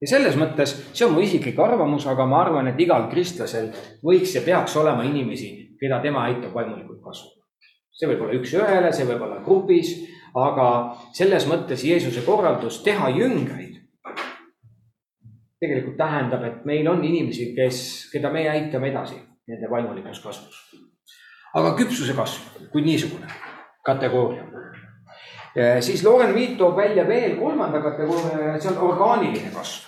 ja 0.00 0.10
selles 0.10 0.36
mõttes, 0.38 0.74
see 0.92 1.06
on 1.06 1.14
mu 1.16 1.22
isiklik 1.24 1.58
arvamus, 1.62 2.06
aga 2.10 2.26
ma 2.28 2.42
arvan, 2.44 2.68
et 2.70 2.80
igal 2.80 3.08
kristlasel 3.12 3.70
võiks 4.04 4.34
ja 4.36 4.42
peaks 4.44 4.76
olema 4.76 5.06
inimesi, 5.08 5.52
keda 5.80 6.00
tema 6.04 6.26
aitab 6.28 6.54
vaimulikult 6.56 7.00
kasvama. 7.04 7.32
see 7.96 8.08
võib 8.10 8.26
olla 8.26 8.36
üks-ühele, 8.36 8.92
see 8.92 9.06
võib 9.08 9.22
olla 9.24 9.40
grupis, 9.44 9.94
aga 10.36 10.68
selles 11.16 11.46
mõttes 11.48 11.84
Jeesuse 11.84 12.20
korraldus 12.26 12.82
teha 12.84 13.08
jüngreid 13.16 13.75
tegelikult 15.60 15.96
tähendab, 15.96 16.44
et 16.44 16.64
meil 16.68 16.88
on 16.88 17.04
inimesi, 17.04 17.52
kes, 17.56 17.80
keda 18.12 18.30
me 18.32 18.44
aitame 18.50 18.90
edasi 18.92 19.18
nende 19.48 19.70
vaimulikus 19.70 20.20
kasvus. 20.20 20.58
aga 21.56 21.72
küpsuse 21.78 22.12
kasv 22.12 22.68
kui 22.72 22.82
niisugune 22.82 23.26
kategooria. 23.84 24.44
siis 25.80 26.04
Loren 26.04 26.34
Viit 26.34 26.58
toob 26.58 26.76
välja 26.76 27.08
veel 27.08 27.36
kolmanda 27.36 27.80
kategooria, 27.80 28.58
see 28.60 28.70
on 28.70 28.82
orgaaniline 28.90 29.52
kasv. 29.54 29.86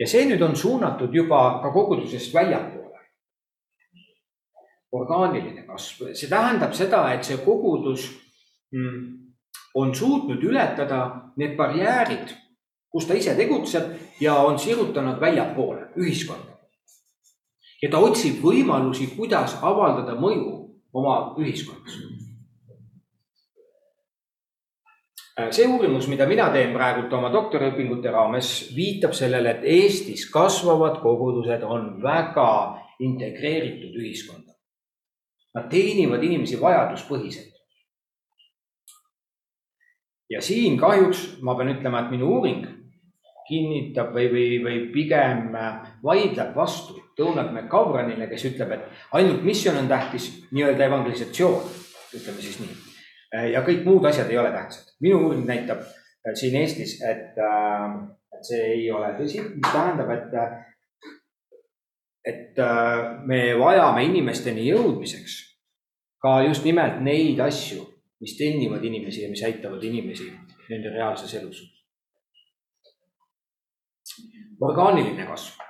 ja 0.00 0.08
see 0.08 0.24
nüüd 0.26 0.42
on 0.42 0.56
suunatud 0.56 1.14
juba 1.14 1.60
ka 1.62 1.70
kogudusest 1.72 2.34
väljapoole. 2.34 3.04
orgaaniline 4.92 5.62
kasv, 5.68 6.10
see 6.14 6.28
tähendab 6.28 6.74
seda, 6.74 7.04
et 7.12 7.24
see 7.24 7.38
kogudus 7.44 8.08
mm, 8.72 9.25
on 9.76 9.94
suutnud 9.94 10.42
ületada 10.42 11.00
need 11.36 11.56
barjäärid, 11.56 12.32
kus 12.90 13.06
ta 13.06 13.14
ise 13.14 13.34
tegutseb 13.36 14.20
ja 14.20 14.34
on 14.48 14.58
sirutanud 14.58 15.20
väljapoole 15.20 15.90
ühiskonda. 16.00 16.56
ja 17.82 17.90
ta 17.90 17.98
otsib 17.98 18.40
võimalusi, 18.42 19.10
kuidas 19.16 19.58
avaldada 19.62 20.16
mõju 20.16 20.52
oma 20.96 21.34
ühiskonnas 21.38 21.98
see 25.50 25.66
uurimus, 25.68 26.06
mida 26.08 26.24
mina 26.26 26.48
teen 26.52 26.72
praegult 26.72 27.12
oma 27.12 27.28
doktoriõpingute 27.32 28.12
raames, 28.12 28.52
viitab 28.76 29.12
sellele, 29.16 29.52
et 29.52 29.66
Eestis 29.68 30.24
kasvavad 30.32 31.02
kogudused 31.02 31.64
on 31.66 31.90
väga 32.02 32.52
integreeritud 33.04 33.98
ühiskonda. 34.00 34.56
Nad 35.56 35.68
teenivad 35.72 36.24
inimesi 36.24 36.56
vajaduspõhiselt. 36.60 37.52
Ja 40.30 40.42
siin 40.42 40.78
kahjuks 40.78 41.38
ma 41.42 41.54
pean 41.54 41.74
ütlema, 41.76 42.04
et 42.04 42.10
minu 42.14 42.32
uuring 42.38 42.66
kinnitab 43.46 44.10
või, 44.14 44.26
või, 44.32 44.48
või 44.64 44.80
pigem 44.94 45.54
vaidleb 46.02 46.56
vastu 46.56 46.98
Donald 47.16 47.54
McCauranile, 47.54 48.26
kes 48.28 48.48
ütleb, 48.50 48.74
et 48.74 49.14
ainult 49.16 49.46
missioon 49.46 49.78
on 49.84 49.88
tähtis, 49.88 50.32
nii-öelda 50.50 50.90
evangelisatsioon, 50.90 51.72
ütleme 52.18 52.42
siis 52.42 52.58
nii 52.64 52.74
Äh, 53.34 53.50
ja 53.52 53.62
kõik 53.66 53.82
muud 53.86 54.06
asjad 54.06 54.30
ei 54.30 54.38
ole 54.38 54.52
tähtsad. 54.54 54.92
minu 55.00 55.18
uuring 55.26 55.46
näitab 55.48 55.82
äh, 55.82 56.34
siin 56.34 56.54
Eestis, 56.60 57.00
et, 57.02 57.34
äh, 57.38 57.96
et 58.36 58.46
see 58.46 58.62
ei 58.76 58.86
ole 58.92 59.10
tõsi, 59.18 59.42
mis 59.54 59.72
tähendab, 59.72 60.12
et, 60.14 60.30
et 62.26 62.62
me 63.26 63.40
vajame 63.58 64.04
inimesteni 64.04 64.66
jõudmiseks 64.68 65.36
ka 66.22 66.40
just 66.46 66.64
nimelt 66.66 67.00
neid 67.06 67.40
asju, 67.40 67.84
mis 68.20 68.36
teenivad 68.38 68.84
inimesi 68.84 69.22
ja 69.22 69.30
mis 69.30 69.42
aitavad 69.44 69.82
inimesi 69.84 70.30
nende 70.70 70.90
reaalses 70.90 71.34
elus. 71.34 71.62
orgaaniline 74.60 75.26
kasv 75.26 75.66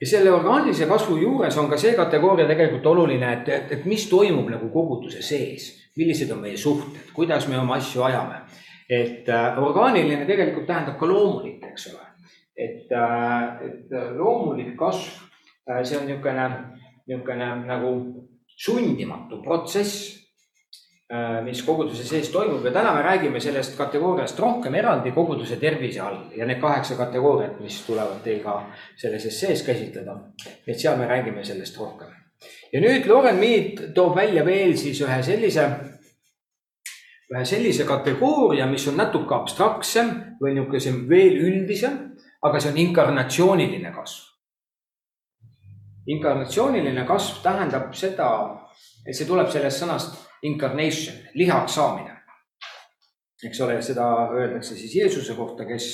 ja 0.00 0.06
selle 0.06 0.30
orgaanilise 0.30 0.86
kasvu 0.86 1.16
juures 1.16 1.58
on 1.58 1.68
ka 1.70 1.76
see 1.76 1.94
kategooria 1.98 2.46
tegelikult 2.46 2.86
oluline, 2.86 3.32
et, 3.32 3.48
et, 3.48 3.72
et 3.78 3.86
mis 3.90 4.06
toimub 4.10 4.50
nagu 4.50 4.70
koguduse 4.72 5.22
sees, 5.22 5.70
millised 5.98 6.30
on 6.34 6.42
meie 6.44 6.56
suhted, 6.56 7.10
kuidas 7.14 7.48
me 7.48 7.58
oma 7.58 7.78
asju 7.82 8.02
ajame. 8.06 8.42
et 8.88 9.28
äh, 9.28 9.58
orgaaniline 9.60 10.24
tegelikult 10.26 10.66
tähendab 10.66 10.96
ka 10.98 11.06
loomulik, 11.06 11.64
eks 11.72 11.90
ole. 11.92 12.06
et 12.56 12.92
äh,, 12.92 13.66
et 13.66 13.96
loomulik 14.16 14.76
kasv 14.76 15.24
äh,, 15.68 15.82
see 15.84 15.98
on 15.98 16.06
niisugune, 16.06 16.46
niisugune 17.08 17.50
nagu 17.66 17.92
sundimatu 18.58 19.42
protsess 19.42 20.18
Äh, 21.12 21.42
mis 21.44 21.62
koguduse 21.64 22.04
sees 22.04 22.28
toimub 22.28 22.66
ja 22.68 22.70
täna 22.70 22.90
me 22.92 23.00
räägime 23.02 23.40
sellest 23.40 23.78
kategooriast 23.78 24.38
rohkem 24.44 24.74
eraldi 24.76 25.08
koguduse 25.16 25.56
tervise 25.56 26.02
all 26.04 26.18
ja 26.36 26.44
need 26.44 26.60
kaheksa 26.60 26.98
kategooriat, 26.98 27.54
mis 27.64 27.78
tulevad 27.86 28.18
teil 28.20 28.42
ka 28.42 28.58
selles 28.96 29.24
sees 29.40 29.62
käsitleda. 29.64 30.18
et 30.66 30.76
seal 30.76 30.98
me 31.00 31.06
räägime 31.08 31.44
sellest 31.44 31.78
rohkem. 31.80 32.12
ja 32.72 32.80
nüüd 32.84 33.08
Loren 33.08 33.40
Mead 33.40 33.80
toob 33.94 34.16
välja 34.16 34.44
veel 34.44 34.76
siis 34.76 35.00
ühe 35.00 35.22
sellise, 35.22 35.64
ühe 37.32 37.44
sellise 37.44 37.88
kategooria, 37.88 38.66
mis 38.66 38.84
on 38.88 39.00
natuke 39.00 39.34
abstraktsem 39.34 40.12
või 40.42 40.58
niisugusem 40.58 41.06
veel 41.08 41.40
üldisem, 41.40 41.96
aga 42.42 42.60
see 42.60 42.74
on 42.74 42.82
inkarnatsiooniline 42.84 43.96
kasv. 43.96 44.28
Inkarnatsiooniline 46.08 47.04
kasv 47.06 47.42
tähendab 47.44 47.92
seda, 47.96 48.30
et 49.06 49.16
see 49.16 49.28
tuleb 49.28 49.50
sellest 49.52 49.82
sõnast 49.82 50.16
incarnation, 50.48 51.16
lihaks 51.34 51.76
saamine. 51.78 52.14
eks 53.44 53.60
ole, 53.62 53.78
seda 53.82 54.06
öeldakse 54.34 54.74
siis 54.74 54.94
Jeesuse 54.96 55.34
kohta, 55.38 55.64
kes 55.64 55.84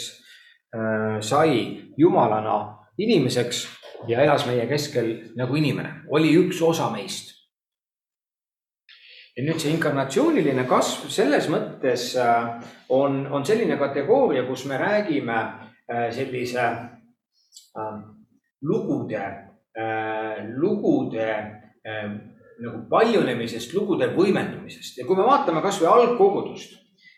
äh, 0.74 1.20
sai 1.20 1.90
jumalana 1.96 2.86
inimeseks 2.98 3.66
ja 4.08 4.22
elas 4.22 4.46
meie 4.46 4.66
keskel 4.70 5.10
nagu 5.36 5.56
inimene, 5.56 6.04
oli 6.08 6.32
üks 6.38 6.62
osa 6.62 6.90
meist. 6.90 7.32
ja 9.36 9.42
nüüd 9.42 9.58
see 9.58 9.72
inkarnatsiooniline 9.74 10.62
kasv 10.70 11.08
selles 11.10 11.48
mõttes 11.50 12.12
äh, 12.22 12.54
on, 12.88 13.24
on 13.26 13.44
selline 13.44 13.76
kategooria, 13.76 14.46
kus 14.46 14.64
me 14.70 14.78
räägime 14.78 15.40
äh, 15.40 16.10
sellise 16.14 16.68
lugude 18.62 19.24
lugude 20.56 21.28
äh, 21.32 22.08
nagu 22.62 22.84
paljunemisest, 22.90 23.74
lugude 23.74 24.08
võimendumisest 24.14 25.00
ja 25.00 25.06
kui 25.06 25.18
me 25.18 25.26
vaatame 25.26 25.62
kasvõi 25.64 25.88
algkogudust, 25.90 26.76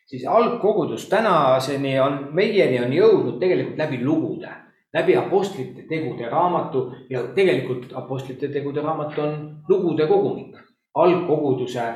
siis 0.09 0.25
algkogudus 0.31 1.09
tänaseni 1.13 1.99
on, 2.01 2.21
meieni 2.37 2.81
on 2.81 2.95
jõudnud 2.95 3.41
tegelikult 3.43 3.81
läbi 3.81 4.01
lugude, 4.05 4.53
läbi 4.97 5.17
Apostlite 5.21 5.85
tegude 5.91 6.31
raamatu 6.33 6.87
ja 7.11 7.27
tegelikult 7.37 7.93
Apostlite 7.99 8.49
tegude 8.53 8.85
raamat 8.85 9.19
on 9.21 9.37
lugude 9.69 10.07
kogumik, 10.09 10.57
algkoguduse 10.95 11.91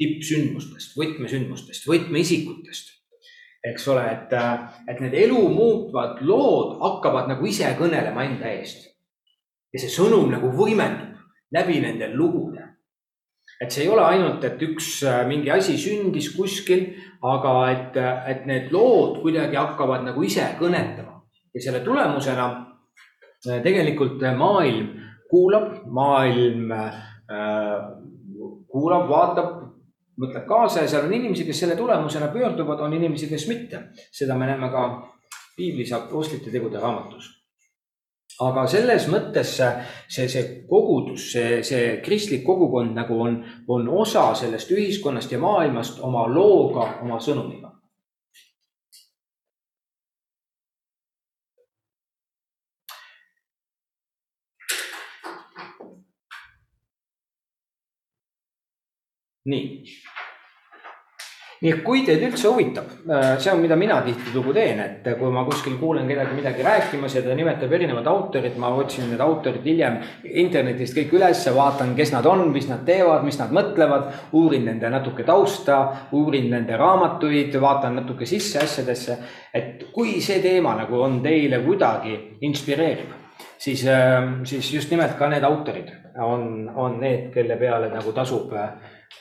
tippsündmustest, 0.00 0.96
võtmesündmustest, 0.98 1.86
võtmeisikutest. 1.86 2.90
Eks 3.64 3.86
ole, 3.88 4.02
et, 4.10 4.32
et 4.90 4.98
need 5.00 5.14
elu 5.16 5.38
muutvad 5.48 6.18
lood 6.26 6.74
hakkavad 6.82 7.30
nagu 7.30 7.46
ise 7.48 7.70
kõnelema 7.78 8.26
enda 8.26 8.50
eest. 8.50 8.90
Ja 9.74 9.82
see 9.82 9.90
sõnum 9.90 10.30
nagu 10.32 10.52
võimendub 10.54 11.18
läbi 11.54 11.80
nende 11.82 12.08
lugude. 12.14 12.62
et 13.60 13.70
see 13.70 13.84
ei 13.84 13.88
ole 13.88 14.02
ainult, 14.02 14.44
et 14.44 14.62
üks 14.66 15.02
äh, 15.06 15.22
mingi 15.28 15.50
asi 15.50 15.76
sündis 15.78 16.32
kuskil, 16.36 16.88
aga 17.22 17.52
et, 17.70 17.98
et 18.30 18.46
need 18.46 18.72
lood 18.74 19.20
kuidagi 19.22 19.56
hakkavad 19.56 20.02
nagu 20.04 20.22
ise 20.26 20.46
kõnetama 20.58 21.20
ja 21.54 21.62
selle 21.62 21.80
tulemusena 21.84 22.48
tegelikult 23.44 24.22
maailm 24.36 24.88
kuulab, 25.30 25.84
maailm 25.86 26.72
äh, 26.72 26.98
kuulab, 28.70 29.08
vaatab, 29.10 29.54
mõtleb 30.20 30.46
kaasa 30.48 30.84
ja 30.84 30.90
seal 30.90 31.08
on 31.08 31.14
inimesi, 31.14 31.46
kes 31.46 31.64
selle 31.64 31.76
tulemusena 31.78 32.30
pöörduvad, 32.34 32.82
on 32.86 32.94
inimesi, 32.96 33.28
kes 33.30 33.48
mitte. 33.50 33.88
seda 34.12 34.36
me 34.38 34.46
näeme 34.50 34.70
ka 34.70 34.84
piiblis 35.56 35.92
Apostlite 35.92 36.50
tegude 36.50 36.80
raamatus. 36.82 37.30
Aga 38.42 38.64
selles 38.70 39.06
mõttes 39.12 39.52
see, 39.58 40.26
see 40.28 40.42
kogudus, 40.68 41.28
see, 41.32 41.60
see 41.66 41.98
kristlik 42.04 42.42
kogukond 42.46 42.96
nagu 42.96 43.20
on, 43.22 43.38
on 43.68 43.88
osa 44.02 44.32
sellest 44.38 44.72
ühiskonnast 44.74 45.32
ja 45.32 45.38
maailmast 45.38 46.02
oma 46.02 46.26
looga, 46.30 46.88
oma 47.04 47.20
sõnumiga. 47.22 47.70
nii 59.44 59.84
nii 61.64 61.72
et 61.72 61.80
kui 61.80 62.02
teid 62.04 62.20
üldse 62.26 62.50
huvitab, 62.52 62.90
äh, 63.08 63.22
see 63.40 63.48
on, 63.48 63.62
mida 63.62 63.76
mina 63.80 63.96
tihtilugu 64.04 64.52
teen, 64.52 64.82
et 64.84 65.06
kui 65.16 65.30
ma 65.32 65.46
kuskil 65.46 65.78
kuulen 65.80 66.08
kedagi 66.10 66.36
midagi 66.36 66.66
rääkimas 66.66 67.16
ja 67.16 67.22
ta 67.24 67.36
nimetab 67.36 67.72
erinevad 67.72 68.08
autorid, 68.10 68.58
ma 68.60 68.68
otsin 68.76 69.08
need 69.08 69.22
autorid 69.24 69.64
hiljem 69.64 69.96
internetist 70.44 70.98
kõik 70.98 71.14
ülesse, 71.16 71.54
vaatan, 71.56 71.94
kes 71.96 72.12
nad 72.12 72.28
on, 72.28 72.44
mis 72.52 72.68
nad 72.68 72.84
teevad, 72.84 73.24
mis 73.24 73.40
nad 73.40 73.54
mõtlevad. 73.56 74.12
uurin 74.36 74.64
nende 74.68 74.90
natuke 74.92 75.24
tausta, 75.24 75.78
uurin 76.12 76.50
nende 76.50 76.76
raamatuid, 76.76 77.56
vaatan 77.60 77.96
natuke 78.02 78.26
sisse 78.26 78.60
asjadesse. 78.60 79.16
et 79.54 79.86
kui 79.92 80.20
see 80.20 80.40
teema 80.42 80.74
nagu 80.74 81.00
on 81.00 81.22
teile 81.22 81.62
kuidagi 81.64 82.38
inspireerib, 82.42 83.08
siis, 83.58 83.86
äh, 83.86 84.44
siis 84.44 84.74
just 84.74 84.90
nimelt 84.90 85.16
ka 85.16 85.28
need 85.28 85.44
autorid 85.44 85.88
on, 86.20 86.70
on 86.74 87.00
need, 87.00 87.30
kelle 87.32 87.56
peale 87.56 87.88
nagu 87.88 88.12
tasub 88.12 88.52
äh, 88.52 88.68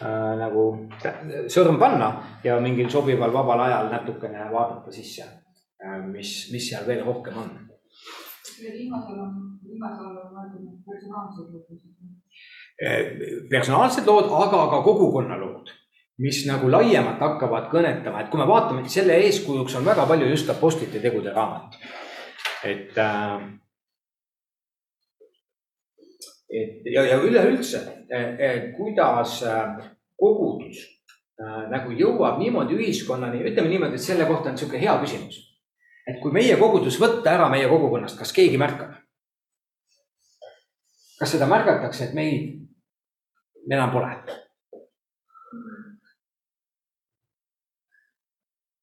äh, 0.01 0.33
nagu 0.39 0.65
sõrm 1.51 1.79
panna 1.81 2.09
ja 2.43 2.59
mingil 2.63 2.89
sobival 2.89 3.33
vabal 3.33 3.65
ajal 3.67 3.91
natukene 3.91 4.47
vaadata 4.51 4.91
sisse 4.91 5.25
äh,, 5.25 5.99
mis, 6.07 6.33
mis 6.53 6.69
seal 6.69 6.87
veel 6.87 7.03
rohkem 7.05 7.37
on. 7.37 7.53
viimasel 8.63 9.19
on, 9.19 9.37
viimasel 9.67 10.17
on 10.17 10.81
personaalsed 10.87 11.53
lood. 11.53 11.79
Äh, 12.83 12.99
personaalsed 13.49 14.07
lood, 14.07 14.31
aga 14.31 14.67
ka 14.71 14.83
kogukonnalood 14.83 15.73
mis 16.21 16.43
nagu 16.45 16.69
laiemalt 16.69 17.21
hakkavad 17.21 17.71
kõnetama, 17.71 18.21
et 18.21 18.29
kui 18.29 18.37
me 18.37 18.45
vaatame, 18.45 18.85
selle 18.89 19.15
eeskujuks 19.25 19.79
on 19.79 19.85
väga 19.87 20.05
palju 20.09 20.29
just 20.29 20.49
Apostlite 20.53 21.01
tegude 21.01 21.33
raamat. 21.33 21.77
et 22.63 22.97
äh, 22.97 23.41
et 26.53 26.85
ja, 26.93 27.03
ja 27.07 27.17
üleüldse, 27.21 27.81
kuidas 28.77 29.39
äh, 29.47 29.79
kogudus 30.19 30.83
nagu 31.71 31.91
jõuab 31.97 32.37
niimoodi 32.39 32.77
ühiskonnani, 32.77 33.41
ütleme 33.49 33.71
niimoodi, 33.71 33.97
et 33.97 34.05
selle 34.05 34.27
kohta 34.29 34.51
on 34.51 34.55
niisugune 34.55 34.79
hea 34.79 34.93
küsimus. 35.01 35.39
et 36.07 36.19
kui 36.21 36.31
meie 36.35 36.55
kogudus 36.59 36.99
võtta 37.01 37.31
ära 37.31 37.47
meie 37.49 37.67
kogukonnast, 37.67 38.19
kas 38.19 38.31
keegi 38.35 38.57
märkab? 38.61 38.93
kas 41.19 41.33
seda 41.33 41.47
märgatakse, 41.49 42.05
et 42.05 42.13
meid 42.13 42.61
enam 43.71 43.91
pole? 43.91 44.13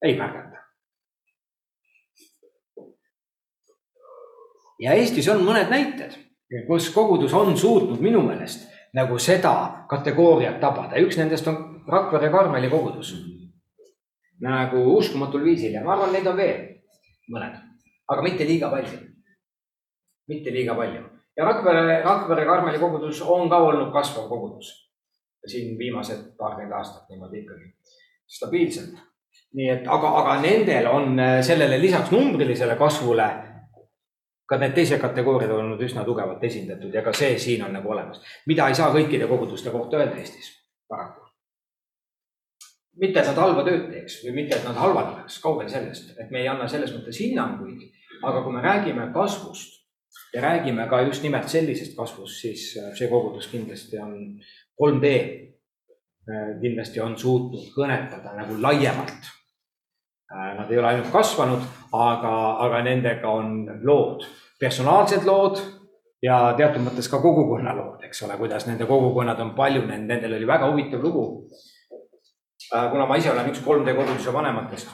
ei 0.03 0.17
märgata. 0.19 0.65
ja 4.81 4.99
Eestis 4.99 5.29
on 5.29 5.47
mõned 5.47 5.71
näited 5.71 6.19
kus 6.67 6.91
kogudus 6.95 7.35
on 7.35 7.57
suutnud 7.57 8.01
minu 8.01 8.23
meelest 8.27 8.69
nagu 8.95 9.19
seda 9.19 9.85
kategooriat 9.91 10.59
tabada, 10.61 10.99
üks 10.99 11.19
nendest 11.19 11.47
on 11.49 11.59
Rakvere 11.91 12.31
Karmeli 12.31 12.71
kogudus. 12.71 13.15
nagu 14.41 14.97
uskumatul 14.97 15.45
viisil 15.45 15.75
ja 15.75 15.85
ma 15.85 15.93
arvan, 15.93 16.13
neid 16.13 16.27
on 16.27 16.37
veel 16.37 16.61
mõned, 17.31 17.59
aga 18.09 18.23
mitte 18.23 18.45
liiga 18.45 18.71
palju. 18.71 18.99
mitte 20.29 20.51
liiga 20.51 20.75
palju 20.75 21.03
ja 21.37 21.45
Rakvere, 21.45 22.03
Rakvere 22.03 22.45
Karmeli 22.45 22.79
kogudus 22.79 23.23
on 23.23 23.51
ka 23.51 23.59
olnud 23.59 23.93
kasvav 23.93 24.29
kogudus. 24.29 24.91
siin 25.47 25.79
viimased 25.79 26.37
paarkümmend 26.39 26.73
aastat 26.73 27.09
niimoodi 27.09 27.39
ikkagi 27.39 27.73
stabiilselt. 28.27 28.99
nii 29.55 29.69
et, 29.71 29.87
aga, 29.87 30.09
aga 30.21 30.41
nendel 30.43 30.87
on 30.87 31.21
sellele 31.43 31.81
lisaks 31.81 32.11
numbrilisele 32.11 32.77
kasvule 32.77 33.29
ka 34.51 34.59
need 34.59 34.75
teised 34.75 34.99
kategooriad 34.99 35.53
on 35.55 35.65
olnud 35.65 35.83
üsna 35.87 36.03
tugevalt 36.05 36.43
esindatud 36.45 36.95
ja 36.95 37.05
ka 37.07 37.13
see 37.15 37.39
siin 37.39 37.63
on 37.63 37.75
nagu 37.77 37.91
olemas, 37.95 38.23
mida 38.51 38.67
ei 38.69 38.75
saa 38.75 38.91
kõikide 38.95 39.29
koguduste 39.31 39.71
kohta 39.71 40.01
öelda 40.01 40.19
Eestis, 40.19 40.51
paraku. 40.91 41.29
mitte, 43.01 43.21
et 43.21 43.31
nad 43.31 43.39
halba 43.39 43.63
tööd 43.65 43.87
teeks 43.93 44.21
või 44.25 44.41
mitte, 44.41 44.59
et 44.59 44.67
nad 44.67 44.77
halvad 44.77 45.13
oleks, 45.15 45.39
kaugel 45.45 45.71
sellest, 45.71 46.17
et 46.19 46.33
me 46.35 46.43
ei 46.43 46.49
anna 46.51 46.67
selles 46.69 46.91
mõttes 46.97 47.21
hinnanguid. 47.23 47.87
aga 48.27 48.43
kui 48.45 48.53
me 48.53 48.61
räägime 48.61 49.07
kasvust 49.15 49.79
ja 50.35 50.43
räägime 50.43 50.89
ka 50.89 51.01
just 51.01 51.23
nimelt 51.23 51.49
sellisest 51.49 51.97
kasvust, 51.97 52.41
siis 52.41 52.75
äh, 52.77 52.91
see 52.99 53.09
kogudus 53.09 53.47
kindlasti 53.49 53.99
on 53.99 54.17
3D 54.83 55.13
äh, 55.15 56.61
kindlasti 56.61 57.01
on 57.01 57.19
suutnud 57.19 57.71
kõnetada 57.77 58.35
nagu 58.37 58.59
laiemalt. 58.63 59.31
Äh, 60.35 60.51
nad 60.59 60.71
ei 60.71 60.79
ole 60.79 60.91
ainult 60.93 61.13
kasvanud, 61.15 61.63
aga, 61.93 62.37
aga 62.67 62.83
nendega 62.87 63.29
on 63.29 63.67
lood 63.83 64.25
personaalsed 64.61 65.25
lood 65.25 65.61
ja 66.23 66.39
teatud 66.57 66.85
mõttes 66.85 67.09
ka 67.11 67.21
kogukonna 67.23 67.73
lood, 67.77 68.05
eks 68.05 68.25
ole, 68.27 68.37
kuidas 68.41 68.67
nende 68.69 68.87
kogukonnad 68.89 69.41
on 69.41 69.55
palju, 69.57 69.87
nendel 69.89 70.37
oli 70.37 70.49
väga 70.49 70.69
huvitav 70.71 71.05
lugu. 71.05 71.25
Äh, 72.75 72.91
kuna 72.93 73.07
ma 73.09 73.17
ise 73.19 73.33
olen 73.33 73.49
üks 73.51 73.63
3D 73.65 73.97
koduduse 73.97 74.33
vanematest, 74.35 74.93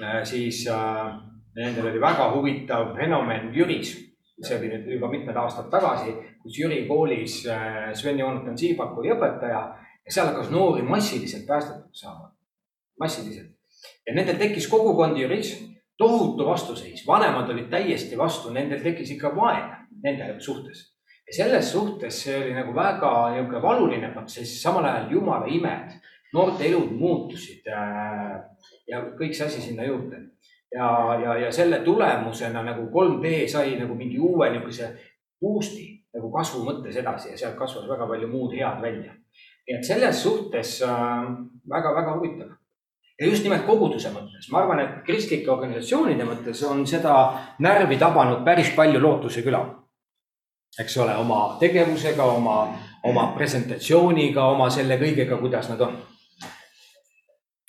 äh, 0.00 0.22
siis 0.26 0.64
äh, 0.72 1.12
nendel 1.58 1.90
oli 1.92 2.00
väga 2.02 2.30
huvitav 2.34 2.94
fenomen 2.96 3.52
Jüris. 3.54 4.00
see 4.42 4.56
oli 4.58 4.66
nüüd 4.66 4.88
juba 4.96 5.06
mitmed 5.06 5.36
aastad 5.38 5.68
tagasi, 5.70 6.10
kus 6.42 6.56
Jüri 6.58 6.80
koolis 6.88 7.36
Sven 7.94 8.18
Joonatan 8.18 8.56
Siibak 8.58 8.96
oli 8.98 9.12
õpetaja 9.14 9.60
ja 9.78 10.10
seal 10.10 10.26
hakkas 10.26 10.50
noori 10.50 10.82
massiliselt 10.82 11.46
päästetud 11.46 11.94
saama, 11.94 12.32
massiliselt. 12.98 13.52
ja 14.02 14.16
nendel 14.16 14.34
tekkis 14.40 14.66
kogukond 14.68 15.20
Jüris 15.22 15.52
tohutu 15.98 16.46
vastuseis, 16.46 17.06
vanemad 17.06 17.50
olid 17.50 17.70
täiesti 17.70 18.18
vastu, 18.18 18.50
nendel 18.50 18.82
tekkis 18.82 19.14
ikka 19.14 19.30
vaen 19.36 19.70
nende 20.02 20.34
suhtes. 20.38 20.90
ja 21.26 21.34
selles 21.36 21.72
suhtes 21.72 22.22
see 22.22 22.36
oli 22.36 22.54
nagu 22.54 22.74
väga 22.74 23.12
niisugune 23.30 23.62
valuline 23.62 24.10
protsess, 24.12 24.62
samal 24.62 24.84
ajal 24.84 25.10
jumala 25.10 25.46
imed, 25.46 25.94
noorte 26.34 26.66
elud 26.66 26.92
muutusid 26.98 27.66
äh, 27.70 28.42
ja 28.90 29.00
kõik 29.18 29.32
see 29.32 29.46
asi 29.46 29.62
sinna 29.62 29.86
juurde. 29.86 30.20
ja, 30.74 30.88
ja, 31.22 31.36
ja 31.46 31.52
selle 31.52 31.80
tulemusena 31.86 32.62
nagu 32.62 32.88
3D 32.90 33.48
sai 33.48 33.76
nagu 33.78 33.94
mingi 33.94 34.18
uue 34.18 34.50
niisuguse 34.50 34.90
boost'i 35.40 35.86
nagu 36.14 36.30
kasvu 36.34 36.64
mõttes 36.66 36.98
edasi 36.98 37.30
ja 37.30 37.38
sealt 37.38 37.56
kasvas 37.58 37.88
väga 37.88 38.06
palju 38.10 38.28
muud 38.28 38.52
head 38.58 38.82
välja. 38.82 39.14
nii 39.68 39.78
et 39.78 39.86
selles 39.86 40.22
suhtes 40.22 40.80
väga-väga 40.82 42.10
äh, 42.10 42.18
huvitav 42.18 42.52
ja 43.20 43.28
just 43.28 43.44
nimelt 43.46 43.66
koguduse 43.66 44.10
mõttes, 44.10 44.48
ma 44.50 44.62
arvan, 44.62 44.80
et 44.82 44.96
kristlike 45.06 45.50
organisatsioonide 45.50 46.26
mõttes 46.26 46.62
on 46.66 46.82
seda 46.86 47.14
närvi 47.62 47.98
tabanud 48.00 48.44
päris 48.46 48.72
palju 48.76 49.02
Lootuse 49.02 49.42
küla. 49.42 49.62
eks 50.80 50.96
ole, 50.98 51.14
oma 51.16 51.56
tegevusega, 51.60 52.24
oma, 52.24 52.56
oma 53.04 53.28
presentatsiooniga, 53.36 54.46
oma 54.56 54.70
selle 54.70 54.98
kõigega, 54.98 55.38
kuidas 55.38 55.68
nad 55.70 55.80
on. 55.80 55.96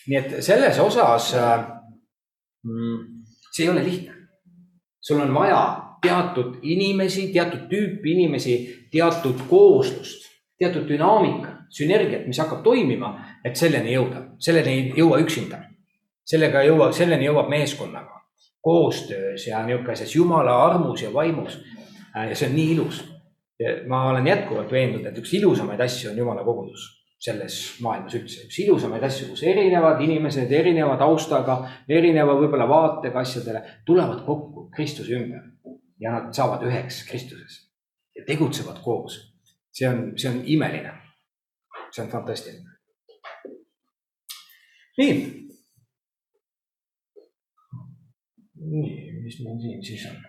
nii 0.08 0.18
et 0.18 0.44
selles 0.46 0.80
osas 0.80 1.34
äh, 1.38 1.66
see 3.52 3.64
ei 3.64 3.70
ole 3.70 3.84
lihtne. 3.84 4.14
sul 5.02 5.22
on 5.22 5.34
vaja 5.34 5.62
teatud 6.02 6.58
inimesi, 6.62 7.30
teatud 7.34 7.68
tüüpi 7.70 8.12
inimesi, 8.12 8.56
teatud 8.92 9.46
kooslust, 9.50 10.26
teatud 10.60 10.88
dünaamikat, 10.90 11.66
sünergiat, 11.70 12.28
mis 12.28 12.40
hakkab 12.40 12.64
toimima 12.64 13.12
et 13.46 13.58
selleni 13.60 13.94
jõuda, 13.94 14.22
selleni 14.42 14.74
ei 14.74 14.92
jõua 14.98 15.22
üksinda. 15.24 15.62
sellega 16.26 16.62
ei 16.62 16.72
jõua, 16.72 16.90
selleni 16.92 17.28
jõuab 17.28 17.50
meeskonnaga, 17.50 18.22
koostöös 18.62 19.48
ja 19.48 19.60
niisuguses 19.66 20.16
jumala 20.16 20.56
armus 20.66 21.02
ja 21.02 21.14
vaimus. 21.14 21.60
Äh, 22.18 22.30
ja 22.30 22.36
see 22.36 22.50
on 22.50 22.56
nii 22.56 22.72
ilus. 22.74 23.04
ma 23.88 24.10
olen 24.10 24.28
jätkuvalt 24.28 24.72
veendunud, 24.72 25.06
et 25.08 25.18
üks 25.18 25.32
ilusamaid 25.38 25.80
asju 25.80 26.10
on 26.12 26.18
jumala 26.18 26.44
kogudus 26.44 26.90
selles 27.26 27.78
maailmas 27.82 28.14
üldse, 28.18 28.42
üks 28.50 28.58
ilusamaid 28.66 29.04
asju, 29.08 29.30
kus 29.30 29.44
erinevad 29.48 30.02
inimesed 30.04 30.52
erineva 30.52 30.98
taustaga, 31.00 31.56
erineva 31.88 32.36
võib-olla 32.36 32.68
vaatega 32.68 33.22
asjadele 33.22 33.62
tulevad 33.88 34.26
kokku 34.26 34.68
Kristuse 34.76 35.16
ümber 35.16 35.46
ja 36.02 36.12
nad 36.18 36.34
saavad 36.36 36.66
üheks 36.68 37.06
Kristuses 37.08 37.62
ja 38.16 38.26
tegutsevad 38.28 38.82
koos. 38.84 39.35
See 39.76 39.88
on, 39.88 40.14
see 40.18 40.30
on 40.32 40.42
imeline. 40.46 40.94
see 41.92 42.04
on 42.04 42.12
fantastiline 42.12 42.76
nii. 44.98 45.16
nii, 48.56 49.12
mis 49.24 49.40
meil 49.44 49.60
siin 49.60 49.84
siis 49.84 50.06
on? 50.10 50.24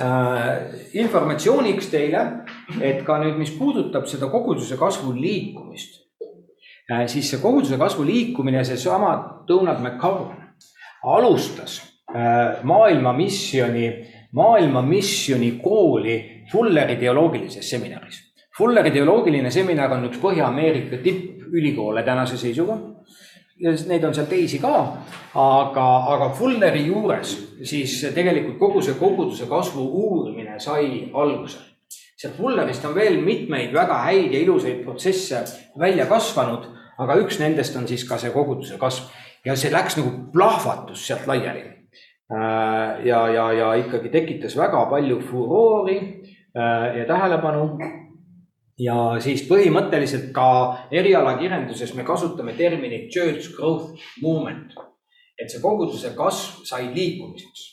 Äh, 0.00 0.58
informatsiooniks 0.96 1.90
teile, 1.92 2.20
et 2.80 3.02
ka 3.04 3.18
nüüd, 3.20 3.36
mis 3.40 3.50
puudutab 3.52 4.06
seda 4.08 4.30
koguduse 4.32 4.78
kasvu 4.80 5.12
liikumist, 5.16 5.98
äh, 6.92 7.04
siis 7.10 7.28
see 7.32 7.40
koguduse 7.42 7.76
kasvu 7.80 8.06
liikumine, 8.08 8.64
seesama 8.64 9.12
Donald 9.48 9.82
McCowan 9.84 10.36
alustas 11.04 11.80
äh, 12.14 12.62
maailma 12.62 13.12
missiooni, 13.12 14.06
maailma 14.32 14.82
missiooni 14.82 15.52
kooli 15.62 16.18
Fulleri 16.52 16.96
teoloogilises 16.96 17.70
seminaris. 17.70 18.22
Fulleri 18.58 18.90
teoloogiline 18.90 19.50
seminar 19.50 19.92
on 19.94 20.08
üks 20.08 20.18
Põhja-Ameerika 20.18 20.98
tippülikoole 21.02 22.02
tänase 22.02 22.36
seisuga 22.36 22.76
ja 23.60 23.72
neid 23.86 24.04
on 24.04 24.14
seal 24.16 24.28
teisi 24.28 24.58
ka, 24.60 24.74
aga, 25.36 25.86
aga 26.14 26.28
Fulleri 26.36 26.86
juures 26.86 27.34
siis 27.68 27.98
tegelikult 28.14 28.58
kogu 28.60 28.82
see 28.84 28.96
koguduse 28.98 29.48
kasvu 29.50 29.84
uurimine 30.04 30.58
sai 30.60 31.10
alguse. 31.14 31.58
sealt 32.20 32.36
Fullerist 32.36 32.84
on 32.84 32.94
veel 32.94 33.20
mitmeid 33.24 33.72
väga 33.72 34.02
häid 34.04 34.32
ja 34.34 34.40
ilusaid 34.40 34.82
protsesse 34.84 35.44
välja 35.78 36.06
kasvanud, 36.06 36.66
aga 36.98 37.16
üks 37.22 37.40
nendest 37.40 37.76
on 37.76 37.88
siis 37.88 38.04
ka 38.08 38.18
see 38.20 38.32
koguduse 38.32 38.76
kasv 38.78 39.08
ja 39.44 39.56
see 39.56 39.72
läks 39.72 39.96
nagu 39.96 40.10
plahvatus 40.32 41.06
sealt 41.06 41.26
laiali. 41.26 41.79
Äh, 42.30 43.06
ja, 43.06 43.28
ja, 43.28 43.52
ja 43.52 43.72
ikkagi 43.74 44.08
tekitas 44.08 44.54
väga 44.56 44.84
palju 44.86 45.16
furoori 45.20 45.96
äh, 46.54 46.98
ja 47.00 47.06
tähelepanu 47.08 47.64
ja 48.78 48.98
siis 49.18 49.42
põhimõtteliselt 49.48 50.28
ka 50.36 50.44
erialakirjanduses 50.94 51.90
me 51.98 52.06
kasutame 52.06 52.54
terminit 52.54 53.10
church 53.10 53.50
growth 53.56 53.98
movement. 54.22 54.78
et 55.40 55.50
see 55.50 55.58
koguduse 55.58 56.14
kasv 56.14 56.62
sai 56.70 56.94
liikumiseks. 56.94 57.66